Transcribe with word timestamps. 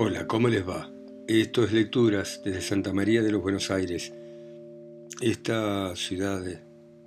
Hola, 0.00 0.28
¿cómo 0.28 0.46
les 0.46 0.64
va? 0.64 0.88
Esto 1.26 1.64
es 1.64 1.72
Lecturas 1.72 2.40
desde 2.44 2.60
Santa 2.60 2.92
María 2.92 3.20
de 3.20 3.32
los 3.32 3.42
Buenos 3.42 3.68
Aires, 3.72 4.14
esta 5.20 5.96
ciudad 5.96 6.40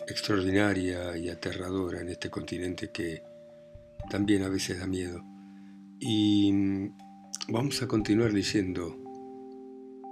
extraordinaria 0.10 1.16
y 1.16 1.30
aterradora 1.30 2.02
en 2.02 2.10
este 2.10 2.30
continente 2.30 2.92
que 2.92 3.24
también 4.10 4.44
a 4.44 4.50
veces 4.50 4.82
da 4.82 4.88
miedo. 4.88 5.24
Y 6.02 6.52
mm, 6.52 6.98
vamos 7.48 7.82
a 7.82 7.88
continuar 7.88 8.34
leyendo 8.34 8.98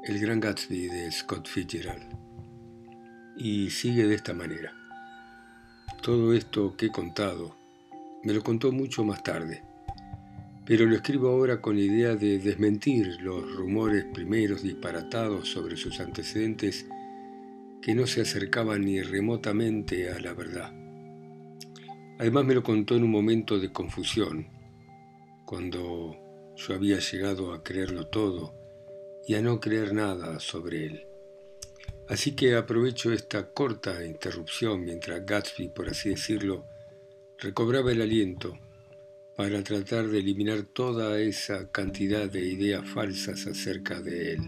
El 0.06 0.18
Gran 0.18 0.40
Gatsby 0.40 0.88
de 0.88 1.12
Scott 1.12 1.50
Fitzgerald. 1.50 2.18
Y 3.36 3.72
sigue 3.72 4.08
de 4.08 4.16
esta 4.16 4.34
manera. 4.34 4.72
Todo 6.02 6.32
esto 6.32 6.78
que 6.78 6.86
he 6.86 6.92
contado 6.94 7.58
me 8.24 8.32
lo 8.32 8.42
contó 8.42 8.72
mucho 8.72 9.04
más 9.04 9.22
tarde 9.22 9.69
pero 10.70 10.86
lo 10.86 10.96
escribo 10.96 11.30
ahora 11.30 11.62
con 11.62 11.78
la 11.78 11.82
idea 11.82 12.16
de 12.16 12.38
desmentir 12.38 13.20
los 13.22 13.56
rumores 13.56 14.06
primeros 14.14 14.62
disparatados 14.62 15.50
sobre 15.50 15.76
sus 15.76 16.00
antecedentes 16.00 16.86
que 17.82 17.96
no 17.96 18.06
se 18.06 18.22
acercaban 18.22 18.86
ni 18.86 19.02
remotamente 19.02 20.12
a 20.12 20.20
la 20.20 20.36
verdad. 20.36 20.72
Además 22.20 22.46
me 22.46 22.54
lo 22.54 22.62
contó 22.62 22.96
en 22.96 23.04
un 23.04 23.10
momento 23.10 23.58
de 23.58 23.72
confusión, 23.72 24.46
cuando 25.44 26.16
yo 26.56 26.76
había 26.76 27.00
llegado 27.00 27.52
a 27.52 27.64
creerlo 27.64 28.06
todo 28.06 28.54
y 29.26 29.34
a 29.34 29.42
no 29.42 29.60
creer 29.60 29.96
nada 29.96 30.40
sobre 30.40 30.86
él. 30.86 31.08
Así 32.08 32.36
que 32.36 32.56
aprovecho 32.56 33.12
esta 33.12 33.54
corta 33.54 34.06
interrupción 34.06 34.86
mientras 34.86 35.26
Gatsby, 35.26 35.70
por 35.70 35.90
así 35.90 36.10
decirlo, 36.10 36.68
recobraba 37.40 37.92
el 37.92 38.04
aliento 38.04 38.60
para 39.40 39.64
tratar 39.64 40.10
de 40.10 40.20
eliminar 40.20 40.64
toda 40.64 41.18
esa 41.18 41.72
cantidad 41.72 42.30
de 42.30 42.46
ideas 42.46 42.86
falsas 42.90 43.48
acerca 43.48 44.02
de 44.02 44.34
él. 44.34 44.42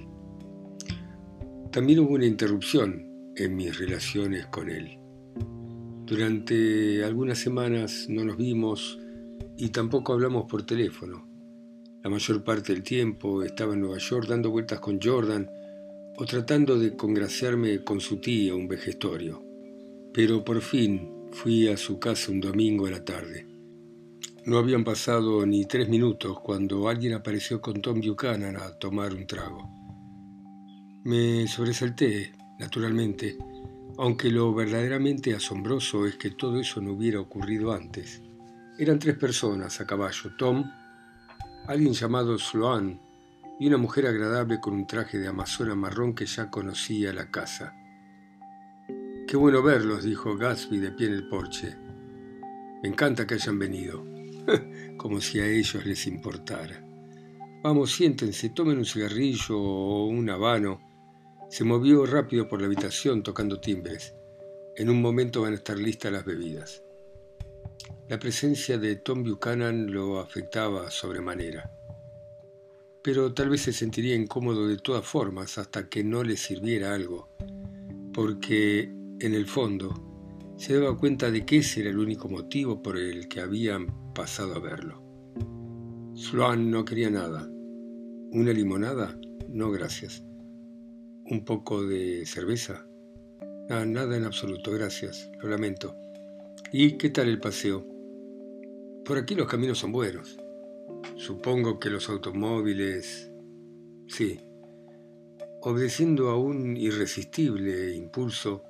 También 1.71 1.99
hubo 1.99 2.15
una 2.15 2.25
interrupción 2.25 3.31
en 3.37 3.55
mis 3.55 3.79
relaciones 3.79 4.47
con 4.47 4.69
él. 4.69 4.99
Durante 6.05 7.05
algunas 7.05 7.37
semanas 7.37 8.07
no 8.09 8.25
nos 8.25 8.35
vimos 8.35 8.99
y 9.55 9.69
tampoco 9.69 10.11
hablamos 10.11 10.43
por 10.49 10.65
teléfono. 10.65 11.25
La 12.03 12.09
mayor 12.09 12.43
parte 12.43 12.73
del 12.73 12.83
tiempo 12.83 13.43
estaba 13.43 13.73
en 13.73 13.79
Nueva 13.79 13.97
York 13.97 14.27
dando 14.27 14.51
vueltas 14.51 14.81
con 14.81 14.99
Jordan 15.01 15.49
o 16.17 16.25
tratando 16.25 16.77
de 16.77 16.97
congraciarme 16.97 17.85
con 17.85 18.01
su 18.01 18.17
tía, 18.17 18.53
un 18.55 18.67
vejestorio. 18.67 19.41
Pero 20.13 20.43
por 20.43 20.59
fin 20.59 21.29
fui 21.31 21.69
a 21.69 21.77
su 21.77 21.97
casa 21.97 22.29
un 22.29 22.41
domingo 22.41 22.87
a 22.87 22.91
la 22.91 23.05
tarde. 23.05 23.50
No 24.43 24.57
habían 24.57 24.83
pasado 24.83 25.45
ni 25.45 25.65
tres 25.65 25.87
minutos 25.87 26.39
cuando 26.39 26.89
alguien 26.89 27.13
apareció 27.13 27.61
con 27.61 27.79
Tom 27.79 28.01
Buchanan 28.01 28.57
a 28.57 28.71
tomar 28.79 29.13
un 29.13 29.27
trago. 29.27 29.69
Me 31.03 31.47
sobresalté, 31.47 32.33
naturalmente, 32.57 33.37
aunque 33.99 34.31
lo 34.31 34.51
verdaderamente 34.51 35.35
asombroso 35.35 36.07
es 36.07 36.15
que 36.15 36.31
todo 36.31 36.59
eso 36.59 36.81
no 36.81 36.93
hubiera 36.93 37.19
ocurrido 37.19 37.71
antes. 37.71 38.23
Eran 38.79 38.97
tres 38.97 39.15
personas 39.15 39.79
a 39.79 39.85
caballo, 39.85 40.35
Tom, 40.39 40.63
alguien 41.67 41.93
llamado 41.93 42.35
Sloan 42.39 42.99
y 43.59 43.67
una 43.67 43.77
mujer 43.77 44.07
agradable 44.07 44.59
con 44.59 44.73
un 44.73 44.87
traje 44.87 45.19
de 45.19 45.27
amazona 45.27 45.75
marrón 45.75 46.15
que 46.15 46.25
ya 46.25 46.49
conocía 46.49 47.13
la 47.13 47.29
casa. 47.29 47.75
Qué 49.27 49.37
bueno 49.37 49.61
verlos, 49.61 50.03
dijo 50.03 50.35
Gatsby 50.35 50.79
de 50.79 50.91
pie 50.93 51.07
en 51.09 51.13
el 51.13 51.27
porche. 51.29 51.77
Me 52.81 52.89
encanta 52.89 53.27
que 53.27 53.35
hayan 53.35 53.59
venido. 53.59 54.11
como 54.97 55.21
si 55.21 55.39
a 55.39 55.47
ellos 55.47 55.85
les 55.85 56.07
importara. 56.07 56.85
Vamos, 57.63 57.91
siéntense, 57.91 58.49
tomen 58.49 58.79
un 58.79 58.85
cigarrillo 58.85 59.57
o 59.57 60.07
un 60.07 60.29
habano. 60.29 60.79
Se 61.49 61.63
movió 61.63 62.05
rápido 62.05 62.47
por 62.47 62.59
la 62.59 62.67
habitación 62.67 63.21
tocando 63.21 63.59
timbres. 63.59 64.15
En 64.75 64.89
un 64.89 65.01
momento 65.01 65.41
van 65.41 65.53
a 65.53 65.57
estar 65.57 65.77
listas 65.77 66.11
las 66.11 66.25
bebidas. 66.25 66.83
La 68.09 68.19
presencia 68.19 68.77
de 68.77 68.95
Tom 68.97 69.23
Buchanan 69.23 69.91
lo 69.91 70.19
afectaba 70.19 70.89
sobremanera. 70.89 71.71
Pero 73.03 73.33
tal 73.33 73.49
vez 73.49 73.61
se 73.61 73.73
sentiría 73.73 74.15
incómodo 74.15 74.67
de 74.67 74.77
todas 74.77 75.05
formas 75.05 75.57
hasta 75.57 75.89
que 75.89 76.03
no 76.03 76.23
le 76.23 76.37
sirviera 76.37 76.93
algo, 76.93 77.29
porque 78.13 78.91
en 79.19 79.33
el 79.33 79.45
fondo 79.45 80.10
se 80.61 80.75
daba 80.75 80.95
cuenta 80.95 81.31
de 81.31 81.43
que 81.43 81.57
ese 81.57 81.79
era 81.79 81.89
el 81.89 81.97
único 81.97 82.29
motivo 82.29 82.83
por 82.83 82.95
el 82.95 83.27
que 83.27 83.41
habían 83.41 83.87
pasado 84.13 84.53
a 84.53 84.59
verlo. 84.59 85.01
Sloan 86.13 86.69
no 86.69 86.85
quería 86.85 87.09
nada. 87.09 87.49
¿Una 88.31 88.53
limonada? 88.53 89.19
No, 89.49 89.71
gracias. 89.71 90.23
¿Un 91.25 91.43
poco 91.45 91.83
de 91.83 92.27
cerveza? 92.27 92.85
Nada 93.69 94.15
en 94.15 94.23
absoluto, 94.23 94.69
gracias, 94.69 95.31
lo 95.41 95.49
lamento. 95.49 95.95
¿Y 96.71 96.95
qué 96.95 97.09
tal 97.09 97.29
el 97.29 97.39
paseo? 97.39 97.83
Por 99.03 99.17
aquí 99.17 99.33
los 99.33 99.47
caminos 99.47 99.79
son 99.79 99.91
buenos. 99.91 100.37
Supongo 101.15 101.79
que 101.79 101.89
los 101.89 102.07
automóviles... 102.07 103.31
Sí. 104.07 104.39
Obedeciendo 105.61 106.29
a 106.29 106.37
un 106.37 106.77
irresistible 106.77 107.95
impulso, 107.95 108.63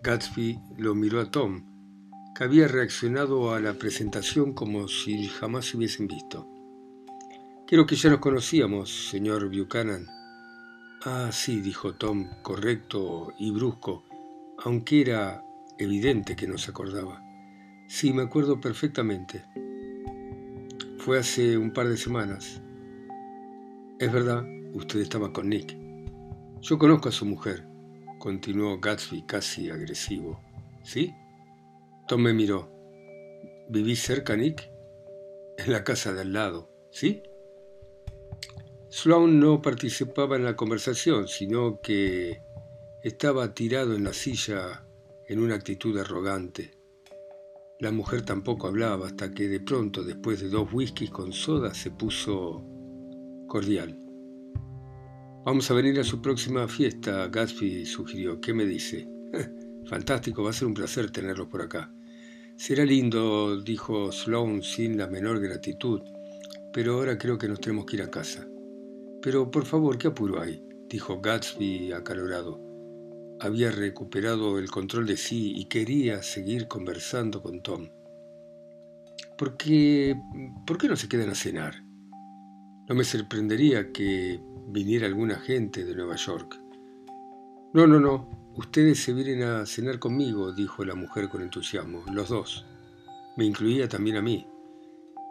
Gatsby 0.00 0.60
lo 0.76 0.94
miró 0.94 1.20
a 1.20 1.30
Tom, 1.30 1.64
que 2.34 2.44
había 2.44 2.68
reaccionado 2.68 3.52
a 3.52 3.58
la 3.58 3.74
presentación 3.74 4.54
como 4.54 4.86
si 4.86 5.26
jamás 5.26 5.66
se 5.66 5.76
hubiesen 5.76 6.06
visto. 6.06 6.46
Creo 7.66 7.84
que 7.84 7.96
ya 7.96 8.08
nos 8.08 8.20
conocíamos, 8.20 9.08
señor 9.10 9.48
Buchanan. 9.48 10.06
Ah, 11.04 11.30
sí, 11.32 11.60
dijo 11.60 11.94
Tom, 11.94 12.28
correcto 12.42 13.32
y 13.40 13.50
brusco, 13.50 14.04
aunque 14.64 15.00
era 15.00 15.42
evidente 15.78 16.36
que 16.36 16.46
no 16.46 16.58
se 16.58 16.70
acordaba. 16.70 17.20
Sí, 17.88 18.12
me 18.12 18.22
acuerdo 18.22 18.60
perfectamente. 18.60 19.44
Fue 20.98 21.18
hace 21.18 21.58
un 21.58 21.72
par 21.72 21.88
de 21.88 21.96
semanas. 21.96 22.62
Es 23.98 24.12
verdad, 24.12 24.46
usted 24.74 25.00
estaba 25.00 25.32
con 25.32 25.48
Nick. 25.48 25.76
Yo 26.60 26.78
conozco 26.78 27.08
a 27.08 27.12
su 27.12 27.26
mujer 27.26 27.67
continuó 28.18 28.78
Gatsby 28.78 29.26
casi 29.26 29.70
agresivo. 29.70 30.40
¿Sí? 30.82 31.14
Tom 32.06 32.22
me 32.22 32.32
miró. 32.32 32.70
¿Vivís 33.68 34.02
cerca, 34.02 34.36
Nick? 34.36 34.70
En 35.58 35.72
la 35.72 35.84
casa 35.84 36.12
de 36.12 36.22
al 36.22 36.32
lado, 36.32 36.70
¿sí? 36.90 37.22
Sloan 38.90 39.38
no 39.38 39.60
participaba 39.60 40.36
en 40.36 40.44
la 40.44 40.56
conversación, 40.56 41.28
sino 41.28 41.80
que 41.82 42.40
estaba 43.02 43.52
tirado 43.52 43.94
en 43.94 44.04
la 44.04 44.14
silla 44.14 44.86
en 45.26 45.40
una 45.40 45.56
actitud 45.56 45.98
arrogante. 45.98 46.78
La 47.80 47.92
mujer 47.92 48.22
tampoco 48.22 48.66
hablaba 48.66 49.06
hasta 49.06 49.30
que 49.32 49.48
de 49.48 49.60
pronto, 49.60 50.02
después 50.02 50.40
de 50.40 50.48
dos 50.48 50.72
whiskies 50.72 51.10
con 51.10 51.32
soda, 51.32 51.74
se 51.74 51.90
puso 51.90 52.64
cordial. 53.46 54.07
Vamos 55.48 55.70
a 55.70 55.74
venir 55.74 55.98
a 55.98 56.04
su 56.04 56.20
próxima 56.20 56.68
fiesta, 56.68 57.26
Gatsby 57.28 57.86
sugirió. 57.86 58.38
¿Qué 58.38 58.52
me 58.52 58.66
dice? 58.66 59.08
Fantástico, 59.86 60.42
va 60.42 60.50
a 60.50 60.52
ser 60.52 60.68
un 60.68 60.74
placer 60.74 61.10
tenerlos 61.10 61.48
por 61.48 61.62
acá. 61.62 61.90
Será 62.54 62.84
lindo, 62.84 63.58
dijo 63.58 64.12
Sloan 64.12 64.62
sin 64.62 64.98
la 64.98 65.06
menor 65.06 65.40
gratitud, 65.40 66.02
pero 66.70 66.96
ahora 66.96 67.16
creo 67.16 67.38
que 67.38 67.48
nos 67.48 67.62
tenemos 67.62 67.86
que 67.86 67.96
ir 67.96 68.02
a 68.02 68.10
casa. 68.10 68.46
Pero 69.22 69.50
por 69.50 69.64
favor, 69.64 69.96
¿qué 69.96 70.08
apuro 70.08 70.38
hay? 70.38 70.62
dijo 70.86 71.18
Gatsby 71.18 71.92
acalorado. 71.92 72.60
Había 73.40 73.70
recuperado 73.70 74.58
el 74.58 74.70
control 74.70 75.06
de 75.06 75.16
sí 75.16 75.54
y 75.56 75.64
quería 75.64 76.22
seguir 76.22 76.68
conversando 76.68 77.40
con 77.42 77.62
Tom. 77.62 77.88
¿Por 79.38 79.56
qué, 79.56 80.14
¿Por 80.66 80.76
qué 80.76 80.88
no 80.88 80.96
se 80.96 81.08
quedan 81.08 81.30
a 81.30 81.34
cenar? 81.34 81.87
No 82.88 82.94
me 82.94 83.04
sorprendería 83.04 83.92
que 83.92 84.40
viniera 84.68 85.06
alguna 85.06 85.36
gente 85.36 85.84
de 85.84 85.94
Nueva 85.94 86.16
York. 86.16 86.58
No, 87.74 87.86
no, 87.86 88.00
no, 88.00 88.50
ustedes 88.56 88.98
se 89.02 89.12
vienen 89.12 89.42
a 89.42 89.66
cenar 89.66 89.98
conmigo, 89.98 90.52
dijo 90.52 90.86
la 90.86 90.94
mujer 90.94 91.28
con 91.28 91.42
entusiasmo, 91.42 92.02
los 92.10 92.30
dos. 92.30 92.64
Me 93.36 93.44
incluía 93.44 93.90
también 93.90 94.16
a 94.16 94.22
mí. 94.22 94.46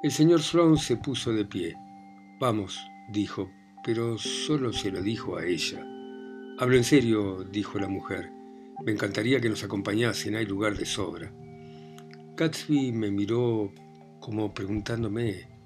El 0.03 0.11
señor 0.11 0.43
Sloan 0.43 0.77
se 0.77 0.97
puso 0.97 1.33
de 1.33 1.45
pie. 1.45 1.75
Vamos, 2.39 2.79
dijo, 3.09 3.49
pero 3.83 4.19
solo 4.19 4.71
se 4.71 4.91
lo 4.91 5.01
dijo 5.01 5.37
a 5.37 5.43
ella. 5.43 5.83
Hablo 6.59 6.77
en 6.77 6.83
serio, 6.83 7.43
dijo 7.43 7.79
la 7.79 7.87
mujer. 7.87 8.31
Me 8.85 8.91
encantaría 8.91 9.41
que 9.41 9.49
nos 9.49 9.63
acompañasen, 9.63 10.35
hay 10.35 10.45
lugar 10.45 10.77
de 10.77 10.85
sobra. 10.85 11.33
Gatsby 12.35 12.91
me 12.91 13.09
miró 13.09 13.71
como 14.19 14.53
preguntándome. 14.53 15.56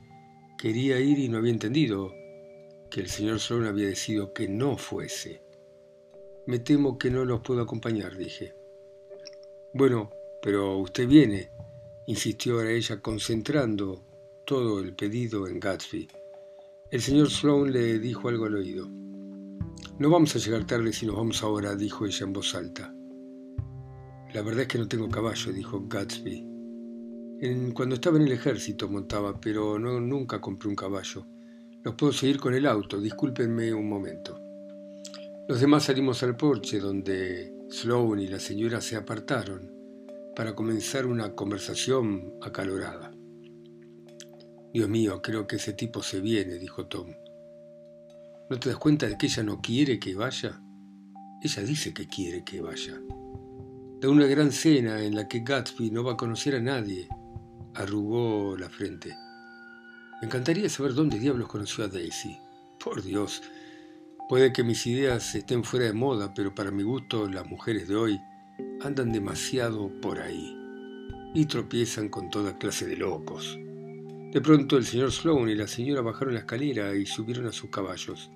Quería 0.62 1.00
ir 1.00 1.18
y 1.18 1.28
no 1.28 1.40
había 1.40 1.54
entendido 1.54 2.14
que 2.92 3.00
el 3.00 3.10
señor 3.10 3.40
Sloan 3.40 3.66
había 3.66 3.88
decidido 3.88 4.32
que 4.32 4.48
no 4.48 4.78
fuese. 4.78 5.42
Me 6.46 6.60
temo 6.60 7.00
que 7.00 7.10
no 7.10 7.26
los 7.26 7.42
puedo 7.42 7.64
acompañar, 7.64 8.16
dije. 8.16 8.54
Bueno, 9.74 10.12
pero 10.40 10.78
usted 10.78 11.08
viene, 11.08 11.50
insistió 12.06 12.60
ahora 12.60 12.70
ella, 12.70 13.02
concentrando 13.02 14.06
todo 14.46 14.82
el 14.82 14.94
pedido 14.94 15.48
en 15.48 15.60
Gatsby. 15.60 16.08
El 16.92 17.02
señor 17.02 17.32
Sloane 17.32 17.72
le 17.72 17.98
dijo 17.98 18.30
algo 18.30 18.46
al 18.46 18.54
oído. 18.54 18.88
No 19.98 20.12
vamos 20.12 20.36
a 20.36 20.40
llegar 20.40 20.68
tarde 20.68 20.94
si 20.94 21.08
nos 21.08 21.16
vamos 21.16 21.42
ahora, 21.42 21.76
dijo 21.76 22.06
ella 22.06 22.24
en 22.28 22.34
voz 22.34 22.54
alta. 22.54 22.94
La 24.32 24.44
verdad 24.44 24.62
es 24.62 24.68
que 24.68 24.78
no 24.78 24.88
tengo 24.88 25.10
caballo, 25.10 25.52
dijo 25.52 25.84
Gatsby. 25.88 26.51
Cuando 27.74 27.96
estaba 27.96 28.18
en 28.18 28.24
el 28.24 28.34
ejército 28.34 28.88
montaba, 28.88 29.40
pero 29.40 29.80
no, 29.80 30.00
nunca 30.00 30.40
compré 30.40 30.70
un 30.70 30.76
caballo. 30.76 31.26
Los 31.84 31.96
puedo 31.96 32.14
seguir 32.14 32.40
con 32.40 32.54
el 32.54 32.68
auto, 32.68 33.02
discúlpenme 33.02 33.74
un 33.74 33.90
momento. 33.90 34.40
Los 35.48 35.60
demás 35.60 35.86
salimos 35.86 36.22
al 36.22 36.38
porche 36.38 36.80
donde 36.80 37.52
Sloan 37.70 38.20
y 38.20 38.28
la 38.28 38.40
señora 38.40 38.80
se 38.80 38.96
apartaron 38.96 39.72
para 40.36 40.54
comenzar 40.54 41.08
una 41.08 41.34
conversación 41.34 42.36
acalorada. 42.42 43.12
Dios 44.72 44.88
mío, 44.88 45.22
creo 45.22 45.48
que 45.48 45.56
ese 45.56 45.74
tipo 45.74 46.04
se 46.04 46.22
viene, 46.22 46.60
dijo 46.60 46.86
Tom. 46.86 47.08
¿No 48.50 48.60
te 48.60 48.70
das 48.70 48.78
cuenta 48.78 49.08
de 49.08 49.18
que 49.18 49.26
ella 49.26 49.44
no 49.44 49.62
quiere 49.62 50.00
que 50.00 50.14
vaya? 50.14 50.62
Ella 51.44 51.64
dice 51.64 51.94
que 51.94 52.08
quiere 52.08 52.44
que 52.44 52.62
vaya 52.62 53.02
de 54.02 54.08
una 54.08 54.26
gran 54.26 54.52
cena 54.52 55.00
en 55.00 55.16
la 55.16 55.28
que 55.28 55.42
Gatsby 55.42 55.92
no 55.92 56.04
va 56.04 56.14
a 56.14 56.18
conocer 56.18 56.56
a 56.56 56.60
nadie, 56.60 57.08
arrugó 57.76 58.56
la 58.58 58.70
frente. 58.70 59.16
Me 60.22 60.28
encantaría 60.28 60.70
saber 60.70 60.94
dónde 60.94 61.20
diablos 61.20 61.48
conoció 61.48 61.84
a 61.84 61.88
Daisy. 61.88 62.38
Por 62.84 63.02
Dios, 63.02 63.42
puede 64.30 64.54
que 64.54 64.64
mis 64.64 64.86
ideas 64.88 65.36
estén 65.36 65.64
fuera 65.64 65.86
de 65.86 65.94
moda, 65.94 66.34
pero 66.34 66.54
para 66.54 66.72
mi 66.72 66.84
gusto 66.84 67.28
las 67.28 67.46
mujeres 67.46 67.88
de 67.88 67.96
hoy 67.96 68.20
andan 68.82 69.12
demasiado 69.12 69.90
por 70.02 70.20
ahí 70.20 70.58
y 71.34 71.46
tropiezan 71.46 72.10
con 72.10 72.30
toda 72.30 72.58
clase 72.58 72.86
de 72.86 72.98
locos. 72.98 73.58
De 74.32 74.42
pronto 74.42 74.78
el 74.78 74.86
señor 74.86 75.12
Sloan 75.12 75.50
y 75.50 75.56
la 75.56 75.68
señora 75.68 76.02
bajaron 76.02 76.34
la 76.34 76.42
escalera 76.42 76.96
y 76.96 77.06
subieron 77.06 77.48
a 77.48 77.52
sus 77.52 77.70
caballos. 77.70 78.30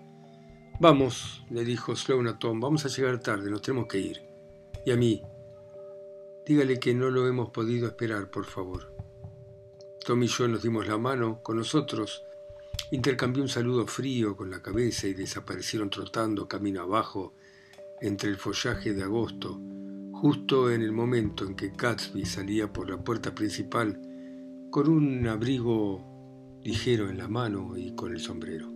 Vamos, 0.80 1.46
le 1.50 1.64
dijo 1.64 1.96
Sloan 1.96 2.28
a 2.28 2.38
Tom, 2.38 2.60
vamos 2.60 2.86
a 2.86 2.90
llegar 2.90 3.20
tarde, 3.20 3.50
nos 3.50 3.62
tenemos 3.62 3.88
que 3.88 4.00
ir. 4.00 4.22
Y 4.86 4.92
a 4.92 4.98
mí, 4.98 5.22
Dígale 6.46 6.80
que 6.80 6.94
no 6.94 7.10
lo 7.10 7.28
hemos 7.28 7.50
podido 7.50 7.88
esperar, 7.88 8.30
por 8.30 8.46
favor. 8.46 8.95
Tom 10.06 10.22
y 10.22 10.28
yo 10.28 10.48
nos 10.48 10.62
dimos 10.62 10.88
la 10.88 11.00
mano 11.00 11.42
con 11.42 11.58
nosotros. 11.58 12.24
Intercambió 12.92 13.42
un 13.42 13.50
saludo 13.50 13.88
frío 13.88 14.38
con 14.38 14.52
la 14.52 14.62
cabeza 14.62 15.08
y 15.08 15.16
desaparecieron 15.16 15.90
trotando 15.90 16.48
camino 16.48 16.82
abajo 16.82 17.34
entre 18.02 18.30
el 18.30 18.38
follaje 18.38 18.94
de 18.94 19.02
agosto, 19.02 19.60
justo 20.12 20.70
en 20.70 20.84
el 20.84 20.92
momento 20.92 21.44
en 21.44 21.56
que 21.56 21.72
Gatsby 21.76 22.24
salía 22.24 22.72
por 22.72 22.88
la 22.88 23.04
puerta 23.04 23.34
principal 23.34 24.00
con 24.70 24.90
un 24.90 25.26
abrigo 25.28 26.60
ligero 26.64 27.10
en 27.10 27.18
la 27.18 27.28
mano 27.28 27.76
y 27.76 27.96
con 27.96 28.14
el 28.14 28.20
sombrero. 28.20 28.72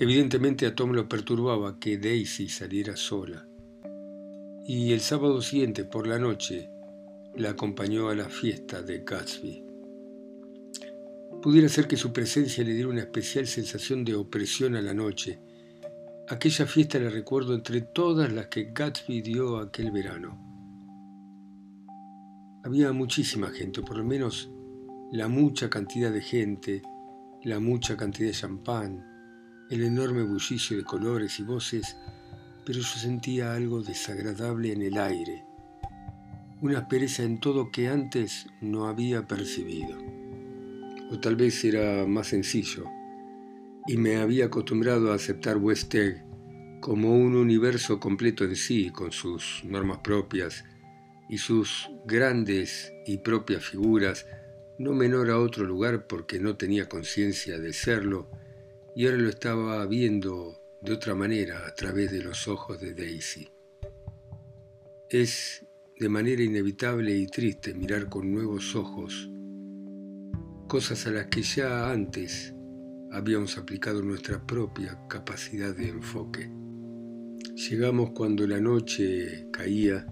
Evidentemente 0.00 0.66
a 0.66 0.74
Tom 0.74 0.90
lo 0.90 1.08
perturbaba 1.08 1.78
que 1.78 1.98
Daisy 1.98 2.48
saliera 2.48 2.96
sola 2.96 3.46
y 4.66 4.92
el 4.92 5.00
sábado 5.00 5.40
siguiente 5.40 5.84
por 5.84 6.08
la 6.08 6.18
noche 6.18 6.73
la 7.36 7.50
acompañó 7.50 8.08
a 8.08 8.14
la 8.14 8.28
fiesta 8.28 8.82
de 8.82 9.00
Gatsby. 9.00 9.64
Pudiera 11.42 11.68
ser 11.68 11.86
que 11.86 11.96
su 11.96 12.12
presencia 12.12 12.64
le 12.64 12.72
diera 12.72 12.88
una 12.88 13.00
especial 13.00 13.46
sensación 13.46 14.04
de 14.04 14.14
opresión 14.14 14.76
a 14.76 14.82
la 14.82 14.94
noche. 14.94 15.38
Aquella 16.28 16.66
fiesta 16.66 16.98
la 16.98 17.10
recuerdo 17.10 17.54
entre 17.54 17.82
todas 17.82 18.32
las 18.32 18.46
que 18.46 18.70
Gatsby 18.72 19.20
dio 19.20 19.58
aquel 19.58 19.90
verano. 19.90 20.40
Había 22.64 22.92
muchísima 22.92 23.50
gente, 23.50 23.82
por 23.82 23.98
lo 23.98 24.04
menos 24.04 24.50
la 25.12 25.28
mucha 25.28 25.68
cantidad 25.68 26.10
de 26.10 26.22
gente, 26.22 26.82
la 27.42 27.60
mucha 27.60 27.96
cantidad 27.96 28.28
de 28.28 28.34
champán, 28.34 29.04
el 29.70 29.82
enorme 29.82 30.22
bullicio 30.22 30.76
de 30.76 30.84
colores 30.84 31.38
y 31.40 31.42
voces 31.42 31.96
pero 32.64 32.78
yo 32.78 32.98
sentía 32.98 33.54
algo 33.54 33.82
desagradable 33.82 34.72
en 34.72 34.82
el 34.82 34.98
aire, 34.98 35.43
una 36.64 36.78
aspereza 36.78 37.22
en 37.24 37.40
todo 37.40 37.70
que 37.70 37.88
antes 37.88 38.46
no 38.62 38.86
había 38.88 39.26
percibido. 39.26 39.98
O 41.10 41.20
tal 41.20 41.36
vez 41.36 41.62
era 41.62 42.06
más 42.06 42.28
sencillo, 42.28 42.86
y 43.86 43.98
me 43.98 44.16
había 44.16 44.46
acostumbrado 44.46 45.12
a 45.12 45.16
aceptar 45.16 45.58
West 45.58 45.94
Egg 45.94 46.24
como 46.80 47.14
un 47.14 47.36
universo 47.36 48.00
completo 48.00 48.44
en 48.44 48.56
sí, 48.56 48.88
con 48.88 49.12
sus 49.12 49.62
normas 49.64 49.98
propias 49.98 50.64
y 51.28 51.36
sus 51.36 51.90
grandes 52.06 52.90
y 53.04 53.18
propias 53.18 53.62
figuras, 53.66 54.26
no 54.78 54.94
menor 54.94 55.28
a 55.28 55.40
otro 55.40 55.64
lugar 55.66 56.06
porque 56.06 56.40
no 56.40 56.56
tenía 56.56 56.88
conciencia 56.88 57.58
de 57.58 57.74
serlo, 57.74 58.30
y 58.96 59.04
ahora 59.04 59.18
lo 59.18 59.28
estaba 59.28 59.84
viendo 59.84 60.58
de 60.80 60.94
otra 60.94 61.14
manera 61.14 61.66
a 61.66 61.74
través 61.74 62.10
de 62.10 62.22
los 62.22 62.48
ojos 62.48 62.80
de 62.80 62.94
Daisy. 62.94 63.50
Es 65.10 65.66
de 65.98 66.08
manera 66.08 66.42
inevitable 66.42 67.16
y 67.16 67.26
triste 67.26 67.74
mirar 67.74 68.08
con 68.08 68.32
nuevos 68.32 68.74
ojos 68.74 69.30
cosas 70.68 71.06
a 71.06 71.10
las 71.10 71.26
que 71.26 71.42
ya 71.42 71.90
antes 71.90 72.54
habíamos 73.12 73.58
aplicado 73.58 74.02
nuestra 74.02 74.44
propia 74.44 74.98
capacidad 75.08 75.74
de 75.74 75.88
enfoque. 75.88 76.50
Llegamos 77.54 78.10
cuando 78.10 78.46
la 78.46 78.60
noche 78.60 79.46
caía 79.52 80.06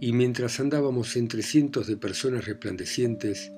y 0.00 0.12
mientras 0.12 0.58
andábamos 0.58 1.14
entre 1.16 1.42
cientos 1.42 1.86
de 1.86 1.96
personas 1.96 2.44
resplandecientes, 2.44 3.52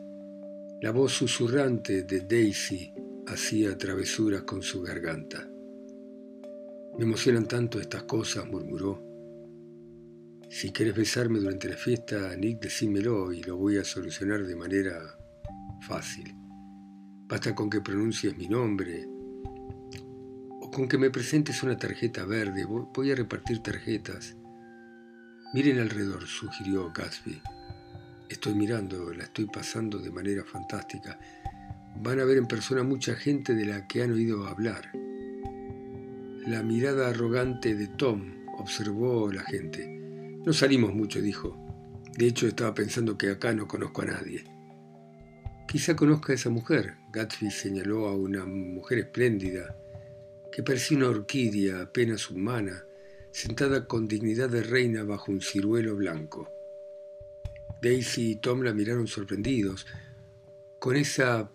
la 0.83 0.91
voz 0.91 1.13
susurrante 1.13 2.03
de 2.03 2.21
Daisy 2.21 2.93
hacía 3.27 3.79
travesuras 3.79 4.43
con 4.43 4.63
su 4.63 4.83
garganta. 4.83 5.49
Me 6.99 7.05
emocionan 7.05 7.47
tanto 7.49 7.81
estas 7.81 8.03
cosas, 8.03 8.47
murmuró. 8.47 9.16
Si 10.49 10.71
quieres 10.73 10.95
besarme 10.95 11.41
durante 11.41 11.69
la 11.69 11.77
fiesta, 11.77 12.35
Nick, 12.37 12.61
decímelo 12.61 13.33
y 13.33 13.43
lo 13.43 13.57
voy 13.57 13.79
a 13.79 13.85
solucionar 13.85 14.45
de 14.45 14.55
manera 14.55 15.19
fácil. 15.81 16.35
Basta 17.29 17.55
con 17.55 17.69
que 17.69 17.81
pronuncies 17.81 18.37
mi 18.37 18.47
nombre 18.47 19.09
o 20.61 20.71
con 20.71 20.89
que 20.89 20.99
me 20.99 21.11
presentes 21.11 21.65
una 21.65 21.77
tarjeta 21.77 22.25
verde. 22.25 22.65
Voy 22.65 23.11
a 23.11 23.17
repartir 23.17 23.59
tarjetas. 23.59 24.37
Miren 25.53 25.81
alrededor, 25.81 26.25
sugirió 26.27 26.93
Gatsby. 26.93 27.43
Estoy 28.29 28.55
mirando, 28.55 29.13
la 29.13 29.25
estoy 29.25 29.47
pasando 29.47 29.99
de 29.99 30.13
manera 30.13 30.45
fantástica. 30.45 31.19
Van 32.03 32.21
a 32.21 32.25
ver 32.25 32.39
en 32.39 32.47
persona 32.47 32.85
mucha 32.85 33.17
gente 33.17 33.55
de 33.55 33.67
la 33.67 33.87
que 33.89 34.03
han 34.03 34.13
oído 34.13 34.47
hablar. 34.47 34.93
La 36.47 36.63
mirada 36.63 37.09
arrogante 37.09 37.75
de 37.75 37.89
Tom 37.89 38.47
observó 38.59 39.33
la 39.33 39.43
gente. 39.43 39.96
No 40.47 40.53
salimos 40.53 40.95
mucho, 40.95 41.21
dijo. 41.21 41.57
De 42.17 42.29
hecho, 42.29 42.47
estaba 42.47 42.73
pensando 42.73 43.19
que 43.19 43.31
acá 43.31 43.53
no 43.53 43.67
conozco 43.67 44.03
a 44.03 44.07
nadie. 44.07 44.45
Quizá 45.67 45.97
conozca 45.97 46.33
a 46.33 46.37
esa 46.37 46.51
mujer. 46.51 46.95
Gatsby 47.13 47.51
señaló 47.51 48.07
a 48.07 48.15
una 48.15 48.47
mujer 48.47 48.99
espléndida, 48.99 49.77
que 50.53 50.63
parecía 50.63 50.99
una 50.99 51.09
orquídea 51.09 51.83
apenas 51.83 52.31
humana, 52.31 52.85
sentada 53.33 53.89
con 53.89 54.07
dignidad 54.07 54.49
de 54.49 54.63
reina 54.63 55.03
bajo 55.03 55.33
un 55.33 55.41
ciruelo 55.41 55.97
blanco. 55.97 56.49
Daisy 57.83 58.31
y 58.31 58.37
Tom 58.37 58.63
la 58.63 58.73
miraron 58.73 59.09
sorprendidos, 59.09 59.85
con 60.79 60.95
esa 60.95 61.51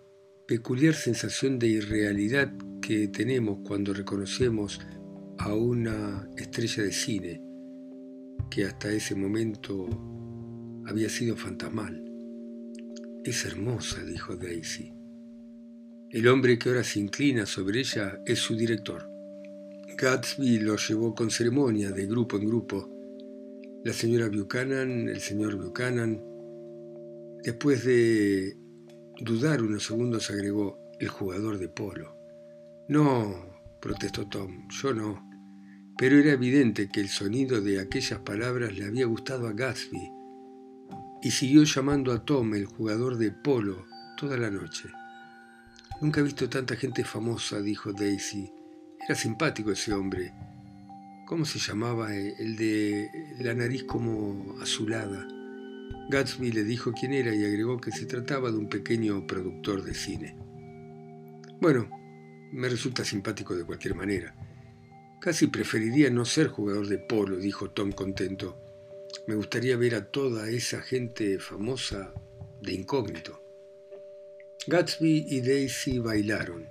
peculiar 0.46 0.92
sensación 0.92 1.58
de 1.58 1.68
irrealidad 1.68 2.52
que 2.82 3.08
tenemos 3.08 3.60
cuando 3.66 3.94
reconocemos 3.94 4.82
a 5.38 5.54
una 5.54 6.28
estrella 6.36 6.82
de 6.82 6.92
cine 6.92 7.51
que 8.52 8.66
hasta 8.66 8.92
ese 8.92 9.14
momento 9.14 9.88
había 10.84 11.08
sido 11.08 11.34
fantasmal. 11.36 12.04
Es 13.24 13.46
hermosa, 13.46 14.04
dijo 14.04 14.36
Daisy. 14.36 14.92
El 16.10 16.28
hombre 16.28 16.58
que 16.58 16.68
ahora 16.68 16.84
se 16.84 17.00
inclina 17.00 17.46
sobre 17.46 17.80
ella 17.80 18.20
es 18.26 18.40
su 18.40 18.54
director. 18.54 19.08
Gatsby 19.96 20.58
lo 20.58 20.76
llevó 20.76 21.14
con 21.14 21.30
ceremonia 21.30 21.92
de 21.92 22.06
grupo 22.06 22.36
en 22.36 22.46
grupo. 22.46 22.90
La 23.84 23.94
señora 23.94 24.28
Buchanan, 24.28 25.08
el 25.08 25.20
señor 25.20 25.56
Buchanan. 25.56 26.22
Después 27.42 27.84
de 27.84 28.54
dudar 29.18 29.62
unos 29.62 29.86
segundos 29.86 30.30
agregó 30.30 30.78
el 31.00 31.08
jugador 31.08 31.58
de 31.58 31.68
polo. 31.70 32.18
No, 32.88 33.46
protestó 33.80 34.28
Tom, 34.28 34.68
yo 34.82 34.92
no. 34.92 35.31
Pero 35.98 36.18
era 36.18 36.32
evidente 36.32 36.88
que 36.88 37.00
el 37.00 37.08
sonido 37.08 37.60
de 37.60 37.80
aquellas 37.80 38.20
palabras 38.20 38.76
le 38.76 38.86
había 38.86 39.06
gustado 39.06 39.46
a 39.46 39.52
Gatsby 39.52 40.10
y 41.22 41.30
siguió 41.30 41.62
llamando 41.64 42.12
a 42.12 42.24
Tom 42.24 42.54
el 42.54 42.66
jugador 42.66 43.16
de 43.16 43.30
polo 43.30 43.86
toda 44.16 44.36
la 44.36 44.50
noche. 44.50 44.88
Nunca 46.00 46.20
he 46.20 46.24
visto 46.24 46.48
tanta 46.48 46.74
gente 46.74 47.04
famosa, 47.04 47.60
dijo 47.60 47.92
Daisy. 47.92 48.52
Era 49.06 49.14
simpático 49.14 49.70
ese 49.70 49.92
hombre. 49.92 50.32
¿Cómo 51.26 51.44
se 51.44 51.60
llamaba? 51.60 52.14
El 52.14 52.56
de 52.56 53.08
la 53.40 53.54
nariz 53.54 53.84
como 53.84 54.60
azulada. 54.60 55.26
Gatsby 56.10 56.52
le 56.52 56.64
dijo 56.64 56.92
quién 56.92 57.12
era 57.12 57.34
y 57.34 57.44
agregó 57.44 57.80
que 57.80 57.92
se 57.92 58.06
trataba 58.06 58.50
de 58.50 58.58
un 58.58 58.68
pequeño 58.68 59.26
productor 59.26 59.84
de 59.84 59.94
cine. 59.94 60.36
Bueno, 61.60 61.88
me 62.52 62.68
resulta 62.68 63.04
simpático 63.04 63.54
de 63.54 63.64
cualquier 63.64 63.94
manera. 63.94 64.34
Casi 65.22 65.46
preferiría 65.46 66.10
no 66.10 66.24
ser 66.24 66.48
jugador 66.48 66.88
de 66.88 66.98
polo, 66.98 67.36
dijo 67.36 67.70
Tom 67.70 67.92
contento. 67.92 68.58
Me 69.28 69.36
gustaría 69.36 69.76
ver 69.76 69.94
a 69.94 70.10
toda 70.10 70.50
esa 70.50 70.82
gente 70.82 71.38
famosa 71.38 72.12
de 72.60 72.72
incógnito. 72.72 73.40
Gatsby 74.66 75.26
y 75.28 75.40
Daisy 75.40 76.00
bailaron. 76.00 76.66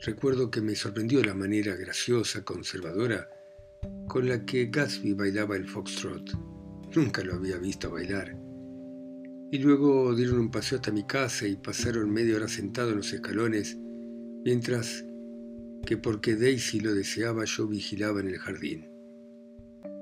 Recuerdo 0.00 0.50
que 0.50 0.60
me 0.60 0.74
sorprendió 0.74 1.22
la 1.22 1.34
manera 1.34 1.76
graciosa, 1.76 2.44
conservadora, 2.44 3.30
con 4.08 4.28
la 4.28 4.44
que 4.44 4.66
Gatsby 4.66 5.12
bailaba 5.12 5.54
el 5.54 5.68
foxtrot. 5.68 6.32
Nunca 6.96 7.22
lo 7.22 7.34
había 7.34 7.58
visto 7.58 7.92
bailar. 7.92 8.36
Y 9.52 9.58
luego 9.58 10.16
dieron 10.16 10.40
un 10.40 10.50
paseo 10.50 10.78
hasta 10.78 10.90
mi 10.90 11.06
casa 11.06 11.46
y 11.46 11.54
pasaron 11.54 12.10
media 12.10 12.34
hora 12.34 12.48
sentado 12.48 12.90
en 12.90 12.96
los 12.96 13.12
escalones, 13.12 13.76
mientras 14.44 15.04
que 15.84 15.96
porque 15.96 16.36
Daisy 16.36 16.80
lo 16.80 16.94
deseaba 16.94 17.44
yo 17.44 17.66
vigilaba 17.66 18.20
en 18.20 18.28
el 18.28 18.38
jardín. 18.38 18.90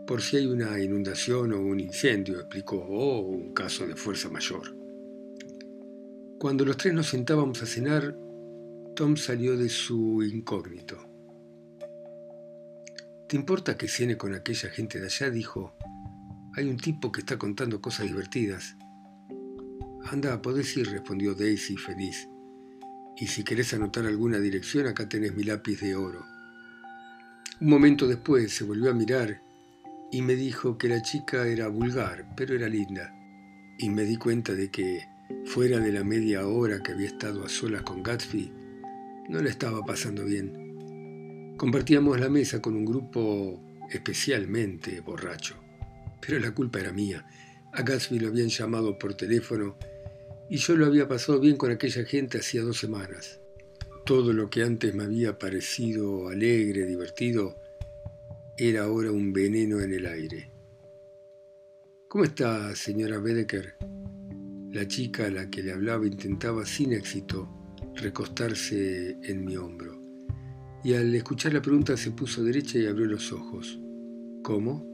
Por 0.07 0.21
si 0.21 0.37
hay 0.37 0.47
una 0.47 0.79
inundación 0.81 1.53
o 1.53 1.61
un 1.61 1.81
incendio, 1.81 2.41
explicó, 2.41 2.77
o 2.77 3.21
un 3.21 3.53
caso 3.53 3.87
de 3.87 3.97
fuerza 3.97 4.29
mayor. 4.29 4.77
Cuando 6.39 6.65
los 6.65 6.77
tres 6.77 6.93
nos 6.93 7.09
sentábamos 7.09 7.62
a 7.62 7.67
cenar, 7.67 8.17
Tom 8.97 9.17
salió 9.17 9.57
de 9.57 9.69
su 9.69 10.23
incógnito. 10.23 11.09
¿Te 13.29 13.37
importa 13.37 13.77
que 13.79 13.89
cene 13.89 14.17
con 14.17 14.35
aquella 14.35 14.69
gente 14.69 14.99
de 14.99 15.07
allá? 15.07 15.31
dijo. 15.31 15.75
Hay 16.55 16.69
un 16.69 16.77
tipo 16.77 17.11
que 17.11 17.21
está 17.21 17.39
contando 17.39 17.81
cosas 17.81 18.07
divertidas. 18.07 18.77
Anda, 20.05 20.43
podés 20.43 20.77
ir, 20.77 20.91
respondió 20.91 21.35
Daisy 21.35 21.77
feliz. 21.77 22.29
Y 23.16 23.26
si 23.26 23.45
querés 23.45 23.75
anotar 23.75 24.07
alguna 24.07 24.38
dirección, 24.38 24.87
acá 24.87 25.09
tenés 25.09 25.35
mi 25.35 25.45
lápiz 25.45 25.81
de 25.81 25.95
oro. 25.95 26.25
Un 27.61 27.69
momento 27.69 28.09
después 28.09 28.52
se 28.52 28.64
volvió 28.64 28.90
a 28.90 28.95
mirar 28.95 29.42
y 30.11 30.23
me 30.23 30.35
dijo 30.35 30.78
que 30.78 30.88
la 30.88 31.02
chica 31.02 31.47
era 31.47 31.69
vulgar, 31.69 32.26
pero 32.37 32.54
era 32.54 32.69
linda. 32.69 33.14
Y 33.78 33.90
me 33.90 34.02
di 34.02 34.16
cuenta 34.16 34.54
de 34.54 34.71
que 34.71 35.12
Fuera 35.45 35.81
de 35.81 35.92
la 35.92 36.04
media 36.04 36.47
hora 36.47 36.83
que 36.83 36.92
había 36.92 37.09
estado 37.09 37.45
a 37.45 37.49
solas 37.49 37.83
con 37.83 38.02
Gatsby, 38.02 38.50
no 39.28 39.40
le 39.40 39.50
estaba 39.50 39.85
pasando 39.85 40.25
bien. 40.25 41.54
Compartíamos 41.57 42.19
la 42.21 42.28
mesa 42.28 42.62
con 42.62 42.75
un 42.76 42.85
grupo 42.85 43.61
especialmente 43.90 45.00
borracho. 45.00 45.57
Pero 46.21 46.38
la 46.38 46.52
culpa 46.52 46.81
era 46.81 46.92
mía. 46.92 47.26
A 47.73 47.83
Gatsby 47.83 48.21
lo 48.21 48.28
habían 48.28 48.49
llamado 48.49 48.99
por 48.99 49.14
teléfono 49.14 49.76
y 50.53 50.59
yo 50.59 50.77
lo 50.77 50.85
había 50.85 51.09
pasado 51.09 51.41
bien 51.41 51.57
con 51.57 51.71
aquella 51.71 52.05
gente 52.05 52.37
hacía 52.37 52.61
dos 52.61 52.77
semanas. 52.77 53.41
Todo 54.05 54.35
lo 54.35 54.51
que 54.51 54.63
antes 54.63 54.95
me 54.95 55.05
había 55.05 55.39
parecido 55.39 56.29
alegre, 56.29 56.85
divertido, 56.85 57.57
era 58.59 58.85
ahora 58.85 59.13
un 59.13 59.33
veneno 59.33 59.81
en 59.81 59.95
el 59.95 60.05
aire. 60.05 60.53
¿Cómo 62.07 62.25
está, 62.25 62.77
señora 62.77 63.19
Bedecker? 63.19 63.77
La 64.73 64.87
chica 64.87 65.25
a 65.25 65.31
la 65.31 65.49
que 65.49 65.63
le 65.63 65.73
hablaba 65.73 66.07
intentaba 66.07 66.67
sin 66.67 66.93
éxito 66.93 67.49
recostarse 67.95 69.17
en 69.23 69.47
mi 69.47 69.57
hombro, 69.57 69.99
y 70.85 70.93
al 70.93 71.15
escuchar 71.15 71.55
la 71.55 71.63
pregunta 71.63 71.97
se 71.97 72.11
puso 72.11 72.45
derecha 72.45 72.77
y 72.77 72.85
abrió 72.85 73.07
los 73.07 73.33
ojos. 73.33 73.81
¿Cómo? 74.43 74.92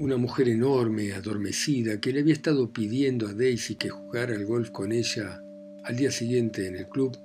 Una 0.00 0.16
mujer 0.16 0.48
enorme, 0.48 1.12
adormecida, 1.12 2.00
que 2.00 2.12
le 2.12 2.20
había 2.20 2.32
estado 2.32 2.72
pidiendo 2.72 3.28
a 3.28 3.34
Daisy 3.34 3.76
que 3.76 3.90
jugara 3.90 4.34
al 4.34 4.46
golf 4.46 4.70
con 4.70 4.90
ella 4.90 5.40
al 5.84 5.96
día 5.96 6.10
siguiente 6.10 6.66
en 6.66 6.76
el 6.76 6.88
club, 6.88 7.16